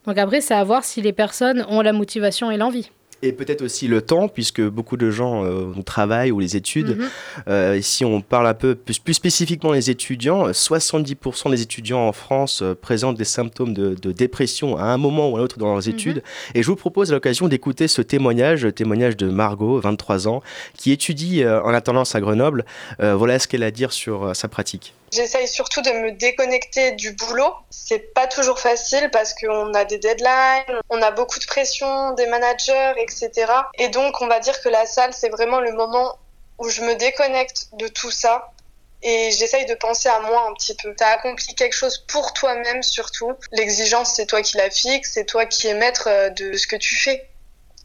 Donc 0.07 0.19
après, 0.19 0.41
c'est 0.41 0.55
à 0.55 0.65
voir 0.65 0.85
si 0.85 1.03
les 1.03 1.13
personnes 1.13 1.65
ont 1.69 1.81
la 1.81 1.93
motivation 1.93 2.51
et 2.51 2.57
l'envie. 2.57 2.91
Et 3.25 3.33
peut-être 3.33 3.63
aussi 3.63 3.87
le 3.87 4.03
temps, 4.03 4.27
puisque 4.27 4.61
beaucoup 4.61 4.97
de 4.97 5.11
gens 5.11 5.45
euh, 5.45 5.73
travaillent 5.87 6.33
ou 6.33 6.41
les 6.41 6.57
études. 6.57 6.99
Mhm. 6.99 7.09
Euh, 7.49 7.79
si 7.81 8.05
on 8.05 8.21
parle 8.21 8.49
un 8.49 8.55
peu 8.55 8.75
plus, 8.75 8.99
plus 8.99 9.15
spécifiquement 9.15 9.73
des 9.73 9.91
étudiants, 9.91 10.51
70% 10.51 11.51
des 11.51 11.63
étudiants 11.63 12.01
en 12.01 12.13
France 12.13 12.63
euh, 12.63 12.75
présentent 12.75 13.17
des 13.17 13.25
symptômes 13.25 13.75
de, 13.75 13.95
de 13.95 14.13
dépression 14.13 14.77
à 14.77 14.87
un 14.87 14.97
moment 14.97 15.31
ou 15.31 15.37
à 15.37 15.41
un 15.41 15.43
autre 15.43 15.59
dans 15.59 15.73
leurs 15.73 15.89
études. 15.89 16.23
Et 16.55 16.63
je 16.63 16.67
vous 16.67 16.77
propose 16.77 17.11
à 17.13 17.15
l'occasion 17.15 17.47
d'écouter 17.47 17.87
ce 17.87 18.03
témoignage, 18.03 18.65
le 18.65 18.73
témoignage 18.73 19.17
de 19.17 19.29
Margot, 19.29 19.79
23 19.79 20.27
ans, 20.27 20.43
qui 20.77 20.91
étudie 20.91 21.45
euh, 21.45 21.63
en 21.63 21.69
alternance 21.69 22.15
à 22.15 22.21
Grenoble. 22.21 22.65
Voilà 22.99 23.39
ce 23.39 23.47
qu'elle 23.47 23.63
a 23.63 23.67
à 23.67 23.71
dire 23.71 23.93
sur 23.93 24.35
sa 24.35 24.49
pratique. 24.49 24.95
J'essaye 25.13 25.47
surtout 25.47 25.83
de 25.83 25.91
me 25.91 26.13
déconnecter 26.13 26.93
du 26.93 27.13
boulot. 27.13 27.55
C'est 27.71 28.15
pas 28.15 28.27
toujours 28.27 28.59
facile 28.59 29.11
parce 29.11 29.35
qu'on 29.35 29.75
a 29.75 29.85
des 29.85 29.99
deadlines, 29.99 30.81
on 30.89 31.03
a 31.03 31.11
beaucoup 31.11 31.39
de 31.39 31.45
pression 31.45 32.13
des 32.15 32.27
managers, 32.27 32.95
etc. 32.97 33.31
Et 33.79 33.89
donc, 33.89 34.23
on 34.23 34.27
va 34.27 34.41
dire 34.41 34.59
que 34.63 34.71
la 34.71 34.87
salle, 34.87 35.13
c'est 35.13 35.29
vraiment 35.29 35.61
le 35.61 35.73
moment 35.73 36.19
où 36.59 36.69
je 36.71 36.81
me 36.81 36.95
déconnecte 36.95 37.69
de 37.75 37.89
tout 37.89 38.11
ça. 38.11 38.53
Et 39.03 39.33
j'essaye 39.33 39.67
de 39.67 39.75
penser 39.75 40.09
à 40.09 40.21
moi 40.21 40.47
un 40.49 40.55
petit 40.55 40.77
peu. 40.77 40.95
T'as 40.97 41.09
accompli 41.09 41.55
quelque 41.57 41.75
chose 41.75 41.99
pour 42.09 42.33
toi-même 42.33 42.83
surtout. 42.83 43.33
L'exigence, 43.51 44.15
c'est 44.15 44.27
toi 44.27 44.43
qui 44.43 44.57
la 44.57 44.71
fixes, 44.71 45.13
c'est 45.15 45.27
toi 45.27 45.45
qui 45.45 45.67
es 45.67 45.75
maître 45.75 46.09
euh, 46.09 46.31
de 46.31 46.57
ce 46.57 46.67
que 46.67 46.77
tu 46.77 46.95
fais. 46.95 47.29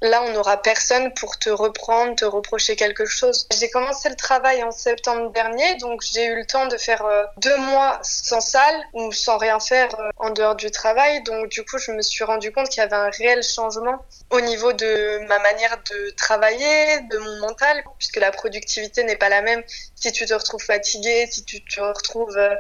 Là, 0.01 0.21
on 0.21 0.31
n'aura 0.33 0.61
personne 0.61 1.11
pour 1.15 1.39
te 1.39 1.49
reprendre, 1.49 2.15
te 2.15 2.25
reprocher 2.25 2.75
quelque 2.75 3.07
chose. 3.07 3.47
J'ai 3.57 3.69
commencé 3.71 4.09
le 4.09 4.15
travail 4.15 4.61
en 4.63 4.69
septembre 4.69 5.31
dernier, 5.31 5.75
donc 5.77 6.03
j'ai 6.03 6.25
eu 6.25 6.35
le 6.35 6.45
temps 6.45 6.67
de 6.67 6.77
faire 6.77 7.03
euh, 7.03 7.23
deux 7.37 7.57
mois 7.57 7.99
sans 8.03 8.39
salle 8.39 8.83
ou 8.93 9.11
sans 9.11 9.37
rien 9.39 9.59
faire 9.59 9.89
euh, 9.99 10.09
en 10.17 10.29
dehors 10.29 10.55
du 10.55 10.69
travail. 10.69 11.23
Donc 11.23 11.49
du 11.49 11.65
coup, 11.65 11.79
je 11.79 11.91
me 11.91 12.03
suis 12.03 12.23
rendu 12.23 12.51
compte 12.51 12.69
qu'il 12.69 12.81
y 12.81 12.85
avait 12.85 12.95
un 12.95 13.09
réel 13.09 13.41
changement 13.41 14.05
au 14.29 14.39
niveau 14.39 14.71
de 14.71 15.25
ma 15.27 15.39
manière 15.39 15.77
de 15.89 16.11
travailler, 16.11 17.01
de 17.09 17.17
mon 17.17 17.39
mental, 17.39 17.83
puisque 17.97 18.17
la 18.17 18.31
productivité 18.31 19.03
n'est 19.03 19.15
pas 19.15 19.29
la 19.29 19.41
même 19.41 19.63
si 19.95 20.11
tu 20.11 20.27
te 20.27 20.33
retrouves 20.35 20.63
fatigué, 20.63 21.27
si 21.31 21.43
tu 21.43 21.63
te 21.65 21.81
retrouves 21.81 22.37
euh, 22.37 22.53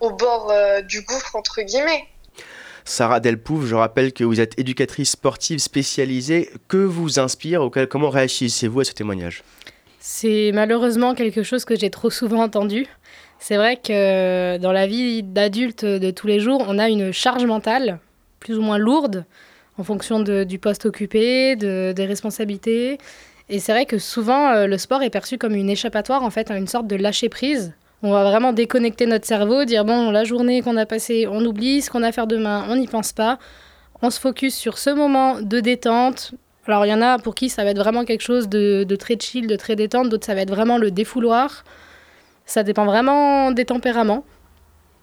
au 0.00 0.10
bord 0.10 0.52
du 0.82 1.02
gouffre, 1.02 1.36
entre 1.36 1.62
guillemets. 1.62 2.08
Sarah 2.84 3.20
Delpouf, 3.20 3.66
je 3.66 3.74
rappelle 3.74 4.12
que 4.12 4.24
vous 4.24 4.40
êtes 4.40 4.58
éducatrice 4.58 5.10
sportive 5.12 5.58
spécialisée. 5.58 6.50
Que 6.68 6.76
vous 6.78 7.20
inspire 7.20 7.62
ou 7.62 7.70
quel- 7.70 7.86
comment 7.88 8.10
réagissez-vous 8.10 8.80
à 8.80 8.84
ce 8.84 8.92
témoignage? 8.92 9.42
C'est 10.00 10.50
malheureusement 10.52 11.14
quelque 11.14 11.42
chose 11.42 11.64
que 11.64 11.76
j'ai 11.76 11.90
trop 11.90 12.10
souvent 12.10 12.42
entendu. 12.42 12.86
C'est 13.38 13.56
vrai 13.56 13.76
que 13.76 14.56
dans 14.58 14.72
la 14.72 14.86
vie 14.86 15.22
d'adulte 15.22 15.84
de 15.84 16.10
tous 16.10 16.26
les 16.26 16.40
jours, 16.40 16.64
on 16.68 16.78
a 16.78 16.88
une 16.88 17.12
charge 17.12 17.44
mentale 17.44 17.98
plus 18.40 18.58
ou 18.58 18.62
moins 18.62 18.78
lourde 18.78 19.24
en 19.78 19.84
fonction 19.84 20.20
du 20.20 20.58
poste 20.58 20.86
occupé, 20.86 21.56
de- 21.56 21.92
des 21.94 22.04
responsabilités. 22.06 22.98
Et 23.48 23.58
c'est 23.58 23.72
vrai 23.72 23.86
que 23.86 23.98
souvent, 23.98 24.50
euh, 24.52 24.66
le 24.66 24.78
sport 24.78 25.02
est 25.02 25.10
perçu 25.10 25.38
comme 25.38 25.54
une 25.54 25.70
échappatoire, 25.70 26.22
en 26.22 26.30
fait, 26.30 26.50
une 26.50 26.66
sorte 26.66 26.86
de 26.86 26.96
lâcher 26.96 27.28
prise. 27.28 27.72
On 28.04 28.10
va 28.10 28.24
vraiment 28.24 28.52
déconnecter 28.52 29.06
notre 29.06 29.26
cerveau, 29.26 29.64
dire 29.64 29.84
bon, 29.84 30.10
la 30.10 30.24
journée 30.24 30.60
qu'on 30.60 30.76
a 30.76 30.86
passée, 30.86 31.28
on 31.30 31.44
oublie, 31.44 31.82
ce 31.82 31.90
qu'on 31.90 32.02
a 32.02 32.08
à 32.08 32.12
faire 32.12 32.26
demain, 32.26 32.64
on 32.68 32.76
n'y 32.76 32.88
pense 32.88 33.12
pas. 33.12 33.38
On 34.02 34.10
se 34.10 34.18
focus 34.18 34.56
sur 34.56 34.78
ce 34.78 34.90
moment 34.90 35.40
de 35.40 35.60
détente. 35.60 36.34
Alors, 36.66 36.84
il 36.84 36.88
y 36.88 36.94
en 36.94 37.00
a 37.02 37.18
pour 37.18 37.36
qui 37.36 37.48
ça 37.48 37.62
va 37.62 37.70
être 37.70 37.78
vraiment 37.78 38.04
quelque 38.04 38.22
chose 38.22 38.48
de, 38.48 38.84
très 38.96 39.16
chill, 39.18 39.46
de 39.46 39.54
très 39.54 39.76
détente, 39.76 40.08
d'autres 40.08 40.26
ça 40.26 40.34
va 40.34 40.40
être 40.40 40.50
vraiment 40.50 40.78
le 40.78 40.90
défouloir. 40.90 41.62
Ça 42.44 42.64
dépend 42.64 42.84
vraiment 42.84 43.52
des 43.52 43.64
tempéraments. 43.64 44.24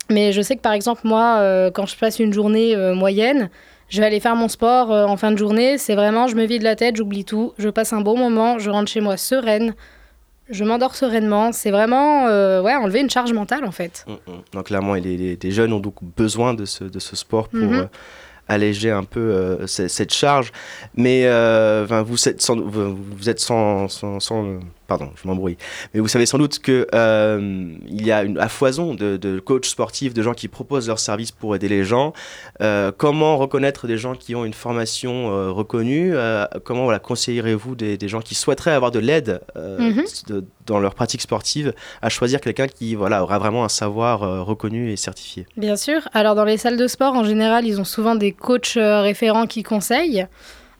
Mais 0.09 0.33
je 0.33 0.41
sais 0.41 0.57
que 0.57 0.61
par 0.61 0.73
exemple, 0.73 1.01
moi, 1.05 1.37
euh, 1.39 1.71
quand 1.71 1.85
je 1.85 1.95
passe 1.95 2.19
une 2.19 2.33
journée 2.33 2.75
euh, 2.75 2.95
moyenne, 2.95 3.49
je 3.87 4.01
vais 4.01 4.07
aller 4.07 4.19
faire 4.19 4.35
mon 4.35 4.47
sport 4.47 4.91
euh, 4.91 5.05
en 5.05 5.15
fin 5.15 5.31
de 5.31 5.37
journée. 5.37 5.77
C'est 5.77 5.95
vraiment, 5.95 6.27
je 6.27 6.35
me 6.35 6.45
vide 6.45 6.63
la 6.63 6.75
tête, 6.75 6.97
j'oublie 6.97 7.23
tout, 7.25 7.53
je 7.57 7.69
passe 7.69 7.93
un 7.93 8.01
bon 8.01 8.17
moment, 8.17 8.59
je 8.59 8.69
rentre 8.69 8.91
chez 8.91 9.01
moi 9.01 9.17
sereine, 9.17 9.73
je 10.49 10.63
m'endors 10.63 10.95
sereinement. 10.95 11.51
C'est 11.51 11.71
vraiment, 11.71 12.27
euh, 12.27 12.61
ouais, 12.61 12.75
enlever 12.75 12.99
une 13.01 13.09
charge 13.09 13.33
mentale 13.33 13.65
en 13.65 13.71
fait. 13.71 14.05
Mm, 14.07 14.11
mm. 14.13 14.41
Donc 14.53 14.65
clairement, 14.65 14.93
les, 14.95 15.17
les- 15.17 15.39
les 15.41 15.51
jeunes 15.51 15.73
ont 15.73 15.79
donc 15.79 15.95
besoin 16.17 16.53
de 16.53 16.65
ce, 16.65 16.83
de 16.83 16.99
ce 16.99 17.15
sport 17.15 17.47
pour 17.49 17.59
Mhm. 17.59 17.73
euh, 17.73 17.85
alléger 18.47 18.89
un 18.91 19.03
peu 19.03 19.19
euh, 19.19 19.67
ce- 19.67 19.87
cette 19.87 20.13
charge. 20.13 20.51
Mais 20.95 21.23
vous 22.03 22.27
êtes 22.27 22.41
sans, 22.41 22.55
vous, 22.59 22.95
vous 23.17 23.29
êtes 23.29 23.39
sans, 23.39 23.87
sans- 23.87 24.19
sans- 24.19 24.59
pardon, 24.89 25.09
je 25.21 25.25
m'embrouille. 25.27 25.55
Mais 25.93 26.01
vous 26.01 26.09
savez 26.09 26.25
sans 26.25 26.37
doute 26.37 26.59
que 26.59 26.87
euh, 26.93 27.71
il 27.87 28.05
y 28.05 28.11
a 28.11 28.23
une 28.23 28.37
à 28.39 28.49
foison 28.49 28.95
de, 28.95 29.15
de 29.15 29.39
coachs 29.39 29.65
sportifs, 29.65 30.13
de 30.13 30.21
gens 30.21 30.33
qui 30.33 30.47
proposent 30.49 30.87
leurs 30.87 30.99
services 30.99 31.31
pour 31.31 31.55
aider 31.55 31.69
les 31.69 31.83
gens. 31.85 32.11
Euh, 32.61 32.91
comment 32.97 33.37
reconnaître 33.37 33.87
des 33.87 33.97
gens 33.97 34.15
qui 34.15 34.35
ont 34.35 34.43
une 34.43 34.53
formation 34.53 35.31
euh, 35.31 35.51
reconnue 35.51 36.11
Euh, 36.15 36.45
Comment 36.65 36.83
voilà, 36.85 36.99
conseillerez-vous 36.99 37.75
des, 37.75 37.97
des 37.97 38.07
gens 38.09 38.19
qui 38.21 38.33
souhaiteraient 38.35 38.71
avoir 38.73 38.91
de 38.91 38.99
l'aide 38.99 39.39
Mhm. 39.55 40.03
dans 40.65 40.79
leur 40.79 40.95
pratique 40.95 41.21
sportive 41.21 41.73
à 42.01 42.09
choisir 42.09 42.41
quelqu'un 42.41 42.67
qui 42.67 42.95
voilà, 42.95 43.21
aura 43.23 43.37
vraiment 43.39 43.63
un 43.63 43.69
savoir 43.69 44.45
reconnu 44.45 44.91
et 44.91 44.97
certifié? 44.97 45.45
Bien 45.55 45.75
sûr. 45.75 46.01
Alors 46.13 46.33
dans 46.35 46.43
les 46.45 46.57
salles 46.57 46.77
de 46.77 46.87
sport, 46.87 47.13
en 47.13 47.23
général, 47.23 47.65
ils 47.67 47.79
ont 47.79 47.85
souvent 47.85 48.15
des 48.15 48.31
coachs 48.31 48.73
référents 48.75 49.45
qui 49.47 49.61
conseillent. 49.63 50.25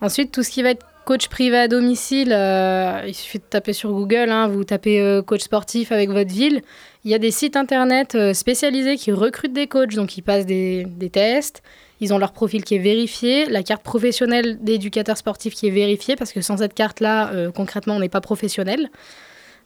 Ensuite, 0.01 0.31
tout 0.31 0.43
ce 0.43 0.49
qui 0.49 0.61
va 0.63 0.69
être 0.71 0.85
coach 1.05 1.27
privé 1.27 1.57
à 1.57 1.67
domicile, 1.67 2.31
euh, 2.31 3.01
il 3.07 3.15
suffit 3.15 3.39
de 3.39 3.43
taper 3.43 3.73
sur 3.73 3.91
Google, 3.91 4.29
hein, 4.29 4.47
vous 4.47 4.63
tapez 4.63 5.01
euh, 5.01 5.21
coach 5.21 5.41
sportif 5.41 5.91
avec 5.91 6.09
votre 6.09 6.31
ville. 6.31 6.61
Il 7.03 7.11
y 7.11 7.15
a 7.15 7.17
des 7.17 7.31
sites 7.31 7.55
internet 7.57 8.13
euh, 8.13 8.33
spécialisés 8.33 8.95
qui 8.95 9.11
recrutent 9.11 9.53
des 9.53 9.67
coachs, 9.67 9.95
donc 9.95 10.17
ils 10.17 10.21
passent 10.21 10.45
des, 10.45 10.85
des 10.85 11.09
tests. 11.09 11.63
Ils 11.99 12.13
ont 12.13 12.17
leur 12.17 12.31
profil 12.31 12.63
qui 12.63 12.75
est 12.75 12.79
vérifié, 12.79 13.47
la 13.47 13.63
carte 13.63 13.81
professionnelle 13.81 14.59
d'éducateur 14.61 15.17
sportif 15.17 15.53
qui 15.53 15.67
est 15.67 15.71
vérifiée, 15.71 16.15
parce 16.15 16.31
que 16.31 16.41
sans 16.41 16.57
cette 16.57 16.73
carte-là, 16.73 17.31
concrètement, 17.53 17.95
on 17.95 17.99
n'est 17.99 18.07
pas 18.07 18.21
professionnel. 18.21 18.89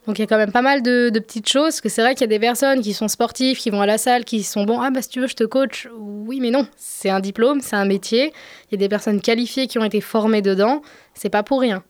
Donc 0.06 0.18
il 0.18 0.22
y 0.22 0.24
a 0.24 0.26
quand 0.26 0.36
même 0.36 0.52
pas 0.52 0.62
mal 0.62 0.82
de, 0.82 1.08
de 1.08 1.18
petites 1.18 1.48
choses, 1.48 1.64
parce 1.64 1.80
que 1.80 1.88
c'est 1.88 2.02
vrai 2.02 2.14
qu'il 2.14 2.22
y 2.22 2.24
a 2.24 2.28
des 2.28 2.38
personnes 2.38 2.82
qui 2.82 2.92
sont 2.92 3.08
sportives, 3.08 3.56
qui 3.56 3.70
vont 3.70 3.80
à 3.80 3.86
la 3.86 3.96
salle, 3.96 4.24
qui 4.24 4.42
sont 4.42 4.64
bons, 4.64 4.80
ah 4.80 4.90
bah 4.90 5.00
si 5.00 5.08
tu 5.08 5.20
veux 5.20 5.26
je 5.26 5.34
te 5.34 5.44
coach, 5.44 5.88
oui 5.98 6.40
mais 6.40 6.50
non, 6.50 6.66
c'est 6.76 7.08
un 7.08 7.20
diplôme, 7.20 7.60
c'est 7.60 7.76
un 7.76 7.86
métier, 7.86 8.32
il 8.70 8.72
y 8.72 8.74
a 8.74 8.78
des 8.78 8.88
personnes 8.88 9.20
qualifiées 9.20 9.66
qui 9.66 9.78
ont 9.78 9.84
été 9.84 10.00
formées 10.00 10.42
dedans, 10.42 10.82
c'est 11.14 11.30
pas 11.30 11.42
pour 11.42 11.60
rien. 11.60 11.82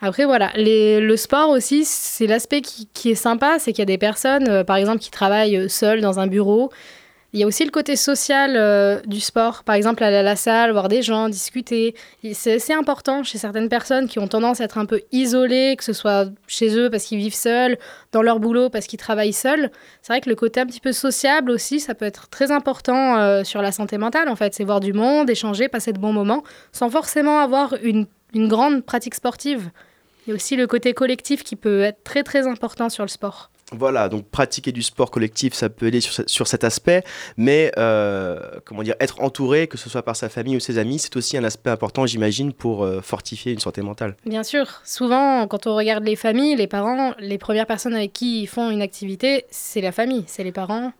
Après 0.00 0.24
voilà, 0.24 0.52
le 0.56 1.16
sport 1.16 1.50
aussi, 1.50 1.84
c'est 1.84 2.26
l'aspect 2.26 2.60
qui, 2.60 3.10
est 3.10 3.14
sympa, 3.16 3.58
c'est 3.58 3.72
qu'il 3.72 3.80
y 3.80 3.82
a 3.82 3.86
des 3.86 3.98
personnes, 3.98 4.48
euh, 4.48 4.64
par 4.64 4.76
exemple, 4.76 4.98
qui 4.98 5.10
travaillent 5.10 5.68
seules 5.68 6.00
dans 6.00 6.20
un 6.20 6.28
bureau, 6.28 6.70
il 7.34 7.40
y 7.40 7.42
a 7.42 7.46
aussi 7.46 7.62
le 7.64 7.70
côté 7.70 7.94
social 7.94 8.54
euh, 8.56 9.00
du 9.04 9.20
sport, 9.20 9.62
par 9.62 9.74
exemple 9.74 10.02
aller 10.02 10.16
à 10.16 10.22
la 10.22 10.34
salle, 10.34 10.72
voir 10.72 10.88
des 10.88 11.02
gens, 11.02 11.28
discuter. 11.28 11.94
C'est 12.32 12.72
important 12.72 13.22
chez 13.22 13.36
certaines 13.36 13.68
personnes 13.68 14.08
qui 14.08 14.18
ont 14.18 14.28
tendance 14.28 14.62
à 14.62 14.64
être 14.64 14.78
un 14.78 14.86
peu 14.86 15.02
isolées, 15.12 15.74
que 15.76 15.84
ce 15.84 15.92
soit 15.92 16.30
chez 16.46 16.74
eux 16.78 16.88
parce 16.88 17.04
qu'ils 17.04 17.18
vivent 17.18 17.34
seuls, 17.34 17.76
dans 18.12 18.22
leur 18.22 18.40
boulot 18.40 18.70
parce 18.70 18.86
qu'ils 18.86 18.98
travaillent 18.98 19.34
seuls. 19.34 19.70
C'est 20.00 20.14
vrai 20.14 20.22
que 20.22 20.30
le 20.30 20.36
côté 20.36 20.60
un 20.60 20.66
petit 20.66 20.80
peu 20.80 20.92
sociable 20.92 21.50
aussi, 21.50 21.80
ça 21.80 21.94
peut 21.94 22.06
être 22.06 22.28
très 22.30 22.50
important 22.50 23.18
euh, 23.18 23.44
sur 23.44 23.60
la 23.60 23.72
santé 23.72 23.98
mentale 23.98 24.30
en 24.30 24.36
fait. 24.36 24.54
C'est 24.54 24.64
voir 24.64 24.80
du 24.80 24.94
monde, 24.94 25.28
échanger, 25.28 25.68
passer 25.68 25.92
de 25.92 25.98
bons 25.98 26.14
moments, 26.14 26.44
sans 26.72 26.88
forcément 26.88 27.40
avoir 27.40 27.74
une, 27.82 28.06
une 28.32 28.48
grande 28.48 28.82
pratique 28.82 29.14
sportive. 29.14 29.70
Il 30.26 30.30
y 30.30 30.32
a 30.32 30.34
aussi 30.34 30.56
le 30.56 30.66
côté 30.66 30.94
collectif 30.94 31.44
qui 31.44 31.56
peut 31.56 31.82
être 31.82 32.02
très 32.04 32.22
très 32.22 32.46
important 32.46 32.88
sur 32.88 33.04
le 33.04 33.08
sport. 33.08 33.50
Voilà, 33.72 34.08
donc 34.08 34.24
pratiquer 34.30 34.72
du 34.72 34.82
sport 34.82 35.10
collectif, 35.10 35.52
ça 35.52 35.68
peut 35.68 35.86
aider 35.88 36.00
sur, 36.00 36.14
ce- 36.14 36.22
sur 36.26 36.46
cet 36.46 36.64
aspect, 36.64 37.04
mais 37.36 37.70
euh, 37.76 38.40
comment 38.64 38.82
dire, 38.82 38.94
être 38.98 39.20
entouré, 39.20 39.66
que 39.66 39.76
ce 39.76 39.90
soit 39.90 40.02
par 40.02 40.16
sa 40.16 40.30
famille 40.30 40.56
ou 40.56 40.60
ses 40.60 40.78
amis, 40.78 40.98
c'est 40.98 41.14
aussi 41.16 41.36
un 41.36 41.44
aspect 41.44 41.68
important, 41.68 42.06
j'imagine, 42.06 42.54
pour 42.54 42.82
euh, 42.82 43.02
fortifier 43.02 43.52
une 43.52 43.58
santé 43.58 43.82
mentale. 43.82 44.16
Bien 44.24 44.42
sûr, 44.42 44.80
souvent 44.84 45.46
quand 45.46 45.66
on 45.66 45.76
regarde 45.76 46.02
les 46.04 46.16
familles, 46.16 46.56
les 46.56 46.66
parents, 46.66 47.12
les 47.18 47.36
premières 47.36 47.66
personnes 47.66 47.94
avec 47.94 48.14
qui 48.14 48.40
ils 48.42 48.46
font 48.46 48.70
une 48.70 48.80
activité, 48.80 49.44
c'est 49.50 49.82
la 49.82 49.92
famille, 49.92 50.24
c'est 50.26 50.44
les 50.44 50.52
parents. 50.52 50.92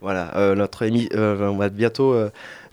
Voilà, 0.00 0.36
euh, 0.36 0.54
notre 0.54 0.84
émi- 0.84 1.08
on 1.16 1.56
va 1.56 1.68
bientôt 1.70 2.12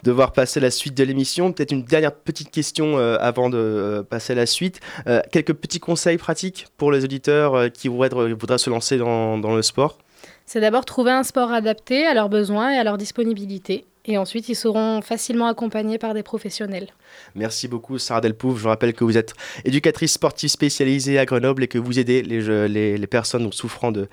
euh, 0.04 0.10
devoir 0.10 0.34
passer 0.34 0.60
la 0.60 0.72
suite 0.72 0.96
de 0.96 1.04
l'émission. 1.04 1.52
Peut-être 1.52 1.72
une 1.72 1.84
dernière 1.84 2.14
petite 2.14 2.52
question 2.52 2.98
euh, 2.98 3.18
avant 3.20 3.50
de 3.50 3.58
euh, 3.58 4.04
passer 4.04 4.34
à 4.34 4.36
la 4.36 4.46
suite. 4.46 4.80
Euh, 5.08 5.22
quelques 5.32 5.54
petits 5.54 5.80
conseils 5.80 6.18
pratiques 6.18 6.68
pour 6.78 6.92
les 6.92 7.04
auditeurs 7.04 7.72
qui 7.72 7.88
voudraient, 7.88 8.10
voudraient 8.34 8.58
se 8.58 8.70
lancer 8.70 8.98
dans, 8.98 9.38
dans 9.38 9.56
le 9.56 9.62
sport? 9.62 9.98
C'est 10.46 10.60
d'abord 10.60 10.86
trouver 10.86 11.12
un 11.12 11.24
sport 11.24 11.52
adapté 11.52 12.06
à 12.06 12.14
leurs 12.14 12.30
besoins 12.30 12.74
et 12.74 12.78
à 12.78 12.84
leur 12.84 12.98
disponibilité. 12.98 13.86
Et 14.06 14.18
ensuite, 14.18 14.50
ils 14.50 14.56
seront 14.56 15.02
facilement 15.02 15.46
accompagnés 15.46 16.00
par 16.00 16.16
des 16.16 16.24
professionnels. 16.24 16.88
Merci 17.36 17.68
beaucoup 17.68 18.00
Sarah 18.00 18.20
Delpouf. 18.20 18.60
Je 18.60 18.68
rappelle 18.68 18.94
que 18.94 19.04
vous 19.04 19.16
êtes 19.16 19.34
éducatrice 19.64 20.14
sportive 20.14 20.50
spécialisée 20.50 21.20
à 21.20 21.26
Grenoble 21.26 21.64
et 21.64 21.68
que 21.68 21.78
vous 21.78 22.00
aidez 22.00 22.24
les, 22.24 22.42
je- 22.42 22.66
les, 22.66 22.98
les 22.98 23.08
personnes 23.08 23.52
souffrant 23.54 23.92
de, 23.92 24.08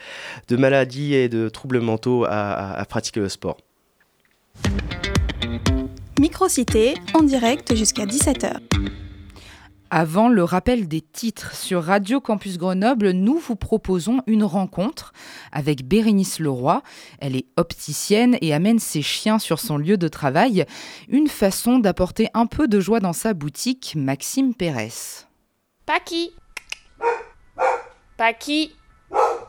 de 0.49 0.57
maladies 0.57 1.15
et 1.15 1.31
de 1.31 1.49
troubles 1.49 1.81
mentaux 1.81 2.25
à, 2.25 2.29
à- 2.31 2.79
à 2.79 2.85
pratiquer 2.85 3.21
le 3.21 3.31
sport. 3.31 3.57
Microcité 6.19 6.95
en 7.15 7.23
direct 7.23 7.75
jusqu'à 7.75 8.05
17h. 8.05 8.59
Avant 9.91 10.29
le 10.29 10.45
rappel 10.45 10.87
des 10.87 11.01
titres 11.01 11.55
sur 11.55 11.83
Radio 11.83 12.21
Campus 12.21 12.59
Grenoble, 12.59 13.13
nous 13.13 13.39
vous 13.39 13.57
proposons 13.57 14.21
une 14.27 14.45
rencontre 14.45 15.15
avec 15.51 15.87
Bérénice 15.87 16.41
Leroy. 16.41 16.83
Elle 17.21 17.37
est 17.37 17.47
opticienne 17.57 18.37
et 18.43 18.53
amène 18.53 18.81
ses 18.81 19.01
chiens 19.01 19.39
sur 19.39 19.59
son 19.59 19.79
lieu 19.79 19.97
de 19.97 20.09
travail. 20.09 20.67
Une 21.09 21.29
façon 21.29 21.79
d'apporter 21.79 22.29
un 22.35 22.45
peu 22.45 22.69
de 22.69 22.81
joie 22.81 23.01
dans 23.01 23.15
sa 23.15 23.33
boutique, 23.33 23.95
Maxime 23.97 24.55
Pérez. 24.55 24.93
Paki 25.87 26.33
Paki 28.19 28.73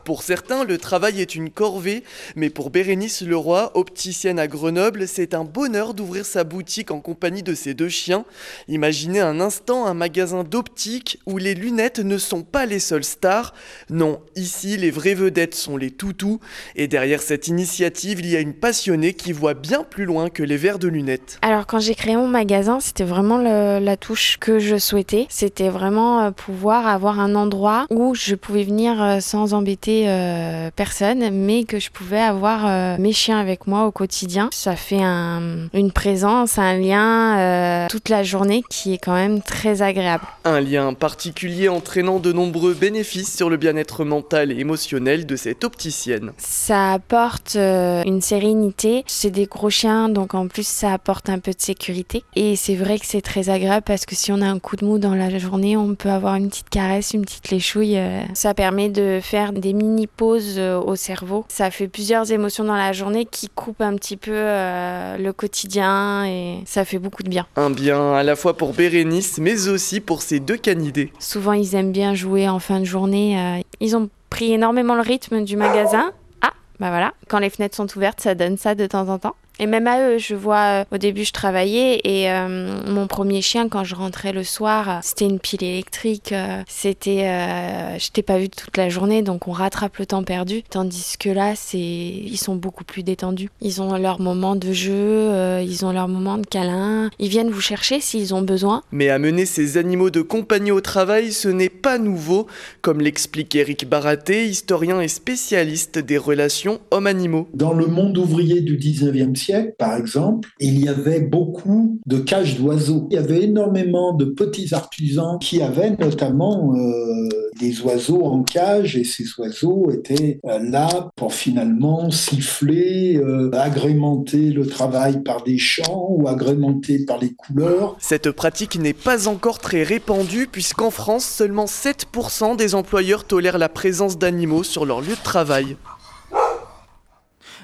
Pour 0.04 0.22
certains, 0.22 0.64
le 0.64 0.78
travail 0.78 1.20
est 1.20 1.34
une 1.34 1.50
corvée, 1.50 2.04
mais 2.36 2.50
pour 2.50 2.70
Bérénice 2.70 3.22
Leroy, 3.22 3.70
opticienne 3.74 4.38
à 4.38 4.46
Grenoble, 4.46 5.06
c'est 5.06 5.34
un 5.34 5.44
bonheur 5.44 5.94
d'ouvrir 5.94 6.24
sa 6.24 6.44
boutique 6.44 6.90
en 6.90 7.00
compagnie 7.00 7.42
de 7.42 7.54
ses 7.54 7.74
deux 7.74 7.88
chiens. 7.88 8.24
Imaginez 8.68 9.20
un 9.20 9.40
instant 9.40 9.86
un 9.86 9.94
magasin 9.94 10.44
d'optique 10.44 11.20
où 11.26 11.38
les 11.38 11.54
lunettes 11.54 11.98
ne 12.00 12.18
sont 12.18 12.42
pas 12.42 12.66
les 12.66 12.78
seules 12.78 13.04
stars. 13.04 13.54
Non, 13.88 14.20
ici, 14.36 14.76
les 14.76 14.90
vraies 14.90 15.14
vedettes 15.14 15.54
sont 15.54 15.76
les 15.76 15.90
toutous, 15.90 16.40
et 16.76 16.88
derrière 16.88 17.22
cette 17.22 17.48
initiative, 17.48 18.20
il 18.20 18.26
y 18.26 18.36
a 18.36 18.40
une 18.40 18.54
passionnée 18.54 19.14
qui 19.14 19.32
voit 19.32 19.54
bien 19.54 19.84
plus 19.84 20.04
loin 20.04 20.30
que 20.30 20.42
les 20.42 20.56
verres 20.56 20.78
de 20.78 20.88
lunettes. 20.88 21.38
Alors 21.42 21.66
quand 21.66 21.78
j'ai 21.78 21.94
créé 21.94 22.16
mon 22.16 22.28
magasin, 22.28 22.80
c'était 22.80 23.04
vraiment 23.04 23.38
la 23.38 23.96
touche 23.96 24.38
que 24.38 24.58
je 24.58 24.76
souhaitais. 24.76 25.26
C'était 25.28 25.68
vraiment 25.68 26.20
euh, 26.20 26.30
pouvoir 26.30 26.86
avoir 26.86 27.20
un 27.20 27.34
endroit 27.34 27.86
où 27.90 28.14
je 28.14 28.34
pouvais 28.34 28.64
venir 28.64 29.02
euh, 29.02 29.20
sans 29.20 29.54
embêter 29.54 29.89
euh, 30.06 30.70
personne, 30.74 31.30
mais 31.30 31.64
que 31.64 31.78
je 31.78 31.90
pouvais 31.90 32.20
avoir 32.20 32.66
euh, 32.66 32.96
mes 32.98 33.12
chiens 33.12 33.38
avec 33.38 33.66
moi 33.66 33.86
au 33.86 33.90
quotidien. 33.90 34.48
Ça 34.52 34.76
fait 34.76 35.02
un- 35.02 35.68
une 35.74 35.92
présence, 35.92 36.58
un 36.58 36.74
lien 36.78 37.38
euh, 37.38 37.86
toute 37.88 38.08
la 38.08 38.22
journée 38.22 38.62
qui 38.70 38.94
est 38.94 38.98
quand 38.98 39.14
même 39.14 39.40
très 39.42 39.82
agréable. 39.82 40.24
Un 40.44 40.60
lien 40.60 40.92
particulier 40.94 41.68
entraînant 41.68 42.18
de 42.18 42.32
nombreux 42.32 42.74
bénéfices 42.74 43.34
sur 43.36 43.50
le 43.50 43.56
bien-être 43.56 44.04
mental 44.04 44.52
et 44.52 44.58
émotionnel 44.58 45.26
de 45.26 45.36
cette 45.36 45.64
opticienne. 45.64 46.32
Ça 46.38 46.92
apporte 46.92 47.56
une 47.56 48.20
sérénité. 48.20 49.04
C'est 49.06 49.30
des 49.30 49.46
gros 49.46 49.70
chiens, 49.70 50.08
donc 50.08 50.34
en 50.34 50.48
plus 50.48 50.66
ça 50.66 50.92
apporte 50.92 51.28
un 51.28 51.38
peu 51.38 51.52
de 51.52 51.60
sécurité. 51.60 52.24
Et 52.36 52.56
c'est 52.56 52.74
vrai 52.74 52.98
que 52.98 53.06
c'est 53.06 53.20
très 53.22 53.48
agréable 53.50 53.82
parce 53.86 54.06
que 54.06 54.14
si 54.14 54.32
on 54.32 54.40
a 54.42 54.46
un 54.46 54.58
coup 54.58 54.76
de 54.76 54.84
mou 54.84 54.98
dans 54.98 55.14
la 55.14 55.36
journée, 55.38 55.76
on 55.76 55.94
peut 55.94 56.10
avoir 56.10 56.34
une 56.36 56.48
petite 56.48 56.70
caresse, 56.70 57.12
une 57.14 57.22
petite 57.22 57.50
léchouille. 57.50 57.98
Ça 58.34 58.54
permet 58.54 58.88
de 58.88 59.20
faire 59.22 59.52
des 59.52 59.72
mini 59.80 60.06
pauses 60.06 60.58
euh, 60.58 60.78
au 60.78 60.96
cerveau. 60.96 61.44
Ça 61.48 61.70
fait 61.70 61.88
plusieurs 61.88 62.30
émotions 62.32 62.64
dans 62.64 62.74
la 62.74 62.92
journée 62.92 63.24
qui 63.24 63.48
coupent 63.48 63.80
un 63.80 63.96
petit 63.96 64.16
peu 64.16 64.32
euh, 64.34 65.16
le 65.16 65.32
quotidien 65.32 66.24
et 66.26 66.58
ça 66.66 66.84
fait 66.84 66.98
beaucoup 66.98 67.22
de 67.22 67.28
bien. 67.28 67.46
Un 67.56 67.70
bien 67.70 68.12
à 68.14 68.22
la 68.22 68.36
fois 68.36 68.56
pour 68.56 68.74
Bérénice, 68.74 69.38
mais 69.38 69.68
aussi 69.68 70.00
pour 70.00 70.22
ses 70.22 70.40
deux 70.40 70.56
canidés. 70.56 71.12
Souvent, 71.18 71.52
ils 71.52 71.74
aiment 71.74 71.92
bien 71.92 72.14
jouer 72.14 72.48
en 72.48 72.58
fin 72.58 72.80
de 72.80 72.84
journée. 72.84 73.38
euh, 73.38 73.62
ils 73.80 73.96
ont 73.96 74.08
pris 74.28 74.52
énormément 74.52 74.94
le 74.94 75.00
rythme 75.02 75.44
du 75.44 75.56
magasin. 75.56 76.12
Ah, 76.42 76.52
bah 76.78 76.90
voilà, 76.90 77.12
quand 77.28 77.38
les 77.38 77.50
fenêtres 77.50 77.76
sont 77.76 77.88
ouvertes, 77.96 78.20
ça 78.20 78.34
donne 78.34 78.56
ça 78.56 78.74
de 78.74 78.86
temps 78.86 79.08
en 79.08 79.18
temps. 79.18 79.34
Et 79.60 79.66
même 79.66 79.86
à 79.86 80.08
eux, 80.08 80.16
je 80.16 80.34
vois, 80.34 80.80
euh, 80.80 80.84
au 80.90 80.96
début, 80.96 81.22
je 81.22 81.32
travaillais 81.32 82.00
et 82.04 82.30
euh, 82.30 82.80
mon 82.86 83.06
premier 83.06 83.42
chien, 83.42 83.68
quand 83.68 83.84
je 83.84 83.94
rentrais 83.94 84.32
le 84.32 84.42
soir, 84.42 84.88
euh, 84.88 84.98
c'était 85.02 85.26
une 85.26 85.38
pile 85.38 85.62
électrique. 85.62 86.34
c'était, 86.66 87.28
euh, 87.28 87.98
je 87.98 88.10
t'ai 88.10 88.22
pas 88.22 88.38
vu 88.38 88.48
toute 88.48 88.78
la 88.78 88.88
journée, 88.88 89.20
donc 89.20 89.48
on 89.48 89.52
rattrape 89.52 89.98
le 89.98 90.06
temps 90.06 90.22
perdu. 90.22 90.62
Tandis 90.62 91.16
que 91.18 91.28
là, 91.28 91.52
c'est, 91.56 91.78
ils 91.78 92.38
sont 92.38 92.54
beaucoup 92.54 92.84
plus 92.84 93.02
détendus. 93.02 93.50
Ils 93.60 93.82
ont 93.82 93.94
leur 93.98 94.18
moment 94.18 94.56
de 94.56 94.72
jeu, 94.72 94.94
euh, 94.94 95.62
ils 95.62 95.84
ont 95.84 95.92
leur 95.92 96.08
moment 96.08 96.38
de 96.38 96.46
câlin. 96.46 97.10
Ils 97.18 97.28
viennent 97.28 97.50
vous 97.50 97.60
chercher 97.60 98.00
s'ils 98.00 98.34
ont 98.34 98.42
besoin. 98.42 98.82
Mais 98.92 99.10
amener 99.10 99.44
ces 99.44 99.76
animaux 99.76 100.08
de 100.08 100.22
compagnie 100.22 100.72
au 100.72 100.80
travail, 100.80 101.32
ce 101.32 101.48
n'est 101.48 101.68
pas 101.68 101.98
nouveau, 101.98 102.46
comme 102.80 103.02
l'explique 103.02 103.54
Eric 103.54 103.86
Baraté, 103.86 104.46
historien 104.46 105.02
et 105.02 105.08
spécialiste 105.08 105.98
des 105.98 106.16
relations 106.16 106.80
hommes-animaux. 106.90 107.46
Dans 107.52 107.74
le 107.74 107.86
monde 107.86 108.16
ouvrier 108.16 108.62
du 108.62 108.78
19e 108.78 109.36
siècle, 109.36 109.49
par 109.78 109.96
exemple, 109.96 110.48
il 110.58 110.82
y 110.82 110.88
avait 110.88 111.20
beaucoup 111.20 111.98
de 112.06 112.18
cages 112.18 112.58
d'oiseaux. 112.58 113.08
Il 113.10 113.14
y 113.14 113.18
avait 113.18 113.44
énormément 113.44 114.14
de 114.14 114.24
petits 114.24 114.74
artisans 114.74 115.38
qui 115.40 115.62
avaient 115.62 115.96
notamment 115.98 116.74
euh, 116.74 117.28
des 117.58 117.80
oiseaux 117.82 118.24
en 118.24 118.42
cage 118.42 118.96
et 118.96 119.04
ces 119.04 119.24
oiseaux 119.38 119.90
étaient 119.90 120.40
euh, 120.46 120.58
là 120.58 121.10
pour 121.16 121.32
finalement 121.32 122.10
siffler, 122.10 123.16
euh, 123.16 123.50
agrémenter 123.52 124.50
le 124.50 124.66
travail 124.66 125.22
par 125.22 125.42
des 125.42 125.58
chants 125.58 126.08
ou 126.10 126.28
agrémenter 126.28 127.04
par 127.04 127.18
les 127.18 127.32
couleurs. 127.34 127.96
Cette 127.98 128.30
pratique 128.30 128.78
n'est 128.78 128.92
pas 128.92 129.28
encore 129.28 129.58
très 129.58 129.82
répandue 129.82 130.48
puisqu'en 130.50 130.90
France, 130.90 131.24
seulement 131.24 131.66
7% 131.66 132.56
des 132.56 132.74
employeurs 132.74 133.24
tolèrent 133.24 133.58
la 133.58 133.68
présence 133.68 134.18
d'animaux 134.18 134.62
sur 134.62 134.86
leur 134.86 135.00
lieu 135.00 135.14
de 135.14 135.24
travail. 135.24 135.76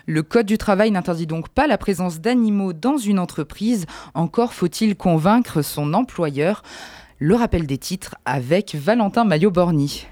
Le 0.09 0.23
Code 0.23 0.47
du 0.47 0.57
travail 0.57 0.93
n'interdit 0.93 1.27
donc 1.27 1.49
pas 1.49 1.67
la 1.67 1.79
présence 1.79 2.21
d'animaux 2.21 2.73
dans 2.73 2.97
une 2.97 3.19
entreprise. 3.19 3.87
Encore 4.15 4.53
faut-il 4.53 4.95
convaincre 4.95 5.63
son 5.63 5.95
employeur. 5.95 6.63
Le 7.19 7.35
rappel 7.35 7.67
des 7.67 7.77
titres 7.77 8.15
avec 8.25 8.77
Valentin 8.77 9.25
Maillot-Borny. 9.25 10.07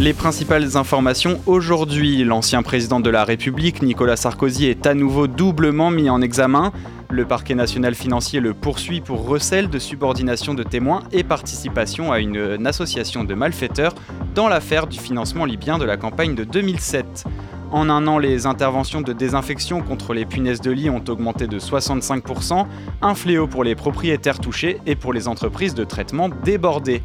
Les 0.00 0.14
principales 0.14 0.78
informations 0.78 1.38
aujourd'hui, 1.44 2.24
l'ancien 2.24 2.62
président 2.62 2.98
de 2.98 3.10
la 3.10 3.24
République, 3.24 3.82
Nicolas 3.82 4.16
Sarkozy, 4.16 4.64
est 4.64 4.86
à 4.86 4.94
nouveau 4.94 5.26
doublement 5.26 5.90
mis 5.90 6.08
en 6.08 6.22
examen. 6.22 6.72
Le 7.10 7.26
parquet 7.26 7.54
national 7.54 7.94
financier 7.94 8.40
le 8.40 8.54
poursuit 8.54 9.02
pour 9.02 9.26
recel 9.26 9.68
de 9.68 9.78
subordination 9.78 10.54
de 10.54 10.62
témoins 10.62 11.02
et 11.12 11.24
participation 11.24 12.10
à 12.10 12.20
une, 12.20 12.66
association 12.66 13.24
de 13.24 13.34
malfaiteurs 13.34 13.94
dans 14.34 14.48
l'affaire 14.48 14.86
du 14.86 14.98
financement 14.98 15.44
libyen 15.44 15.76
de 15.76 15.84
la 15.84 15.98
campagne 15.98 16.34
de 16.34 16.44
2007. 16.44 17.26
En 17.72 17.88
un 17.88 18.08
an, 18.08 18.18
les 18.18 18.46
interventions 18.46 19.00
de 19.00 19.12
désinfection 19.12 19.80
contre 19.80 20.12
les 20.12 20.24
punaises 20.24 20.60
de 20.60 20.72
lit 20.72 20.90
ont 20.90 21.04
augmenté 21.06 21.46
de 21.46 21.60
65%, 21.60 22.66
un 23.00 23.14
fléau 23.14 23.46
pour 23.46 23.62
les 23.62 23.76
propriétaires 23.76 24.40
touchés 24.40 24.78
et 24.86 24.96
pour 24.96 25.12
les 25.12 25.28
entreprises 25.28 25.74
de 25.74 25.84
traitement 25.84 26.28
débordées. 26.28 27.00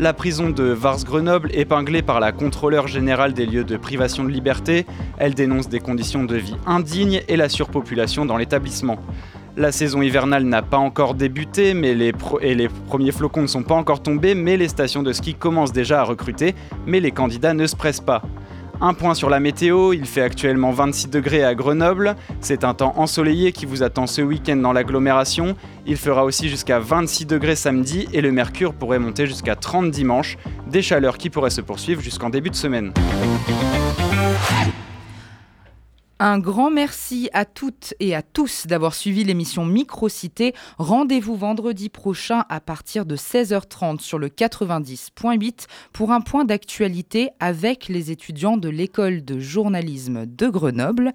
La 0.00 0.12
prison 0.12 0.50
de 0.50 0.64
Vars-Grenoble, 0.64 1.50
épinglée 1.54 2.02
par 2.02 2.18
la 2.18 2.32
contrôleur 2.32 2.88
générale 2.88 3.32
des 3.32 3.46
lieux 3.46 3.62
de 3.62 3.76
privation 3.76 4.24
de 4.24 4.30
liberté, 4.30 4.86
elle 5.18 5.34
dénonce 5.34 5.68
des 5.68 5.78
conditions 5.78 6.24
de 6.24 6.34
vie 6.34 6.56
indignes 6.66 7.22
et 7.28 7.36
la 7.36 7.48
surpopulation 7.48 8.26
dans 8.26 8.36
l'établissement. 8.36 8.98
La 9.56 9.70
saison 9.70 10.02
hivernale 10.02 10.44
n'a 10.44 10.62
pas 10.62 10.78
encore 10.78 11.14
débuté 11.14 11.70
et 11.70 12.54
les 12.54 12.68
premiers 12.88 13.12
flocons 13.12 13.42
ne 13.42 13.46
sont 13.46 13.62
pas 13.62 13.74
encore 13.76 14.02
tombés, 14.02 14.34
mais 14.34 14.56
les 14.56 14.68
stations 14.68 15.04
de 15.04 15.12
ski 15.12 15.34
commencent 15.34 15.72
déjà 15.72 16.00
à 16.00 16.04
recruter, 16.04 16.56
mais 16.86 16.98
les 16.98 17.12
candidats 17.12 17.54
ne 17.54 17.66
se 17.66 17.76
pressent 17.76 18.00
pas. 18.00 18.22
Un 18.80 18.94
point 18.94 19.14
sur 19.14 19.28
la 19.28 19.40
météo, 19.40 19.92
il 19.92 20.06
fait 20.06 20.22
actuellement 20.22 20.70
26 20.70 21.08
degrés 21.08 21.42
à 21.42 21.56
Grenoble. 21.56 22.14
C'est 22.40 22.62
un 22.62 22.74
temps 22.74 22.92
ensoleillé 22.96 23.50
qui 23.50 23.66
vous 23.66 23.82
attend 23.82 24.06
ce 24.06 24.22
week-end 24.22 24.56
dans 24.56 24.72
l'agglomération. 24.72 25.56
Il 25.84 25.96
fera 25.96 26.24
aussi 26.24 26.48
jusqu'à 26.48 26.78
26 26.78 27.26
degrés 27.26 27.56
samedi 27.56 28.06
et 28.12 28.20
le 28.20 28.30
mercure 28.30 28.74
pourrait 28.74 29.00
monter 29.00 29.26
jusqu'à 29.26 29.56
30 29.56 29.90
dimanche. 29.90 30.38
Des 30.68 30.82
chaleurs 30.82 31.18
qui 31.18 31.28
pourraient 31.28 31.50
se 31.50 31.60
poursuivre 31.60 32.00
jusqu'en 32.00 32.30
début 32.30 32.50
de 32.50 32.54
semaine. 32.54 32.92
Un 36.20 36.40
grand 36.40 36.68
merci 36.68 37.30
à 37.32 37.44
toutes 37.44 37.94
et 38.00 38.12
à 38.12 38.22
tous 38.22 38.66
d'avoir 38.66 38.92
suivi 38.92 39.22
l'émission 39.22 39.64
Microcité. 39.64 40.52
Rendez-vous 40.76 41.36
vendredi 41.36 41.88
prochain 41.88 42.44
à 42.48 42.58
partir 42.58 43.06
de 43.06 43.14
16h30 43.14 44.00
sur 44.00 44.18
le 44.18 44.26
90.8 44.26 45.68
pour 45.92 46.10
un 46.10 46.20
point 46.20 46.44
d'actualité 46.44 47.30
avec 47.38 47.86
les 47.86 48.10
étudiants 48.10 48.56
de 48.56 48.68
l'école 48.68 49.24
de 49.24 49.38
journalisme 49.38 50.26
de 50.26 50.48
Grenoble. 50.48 51.12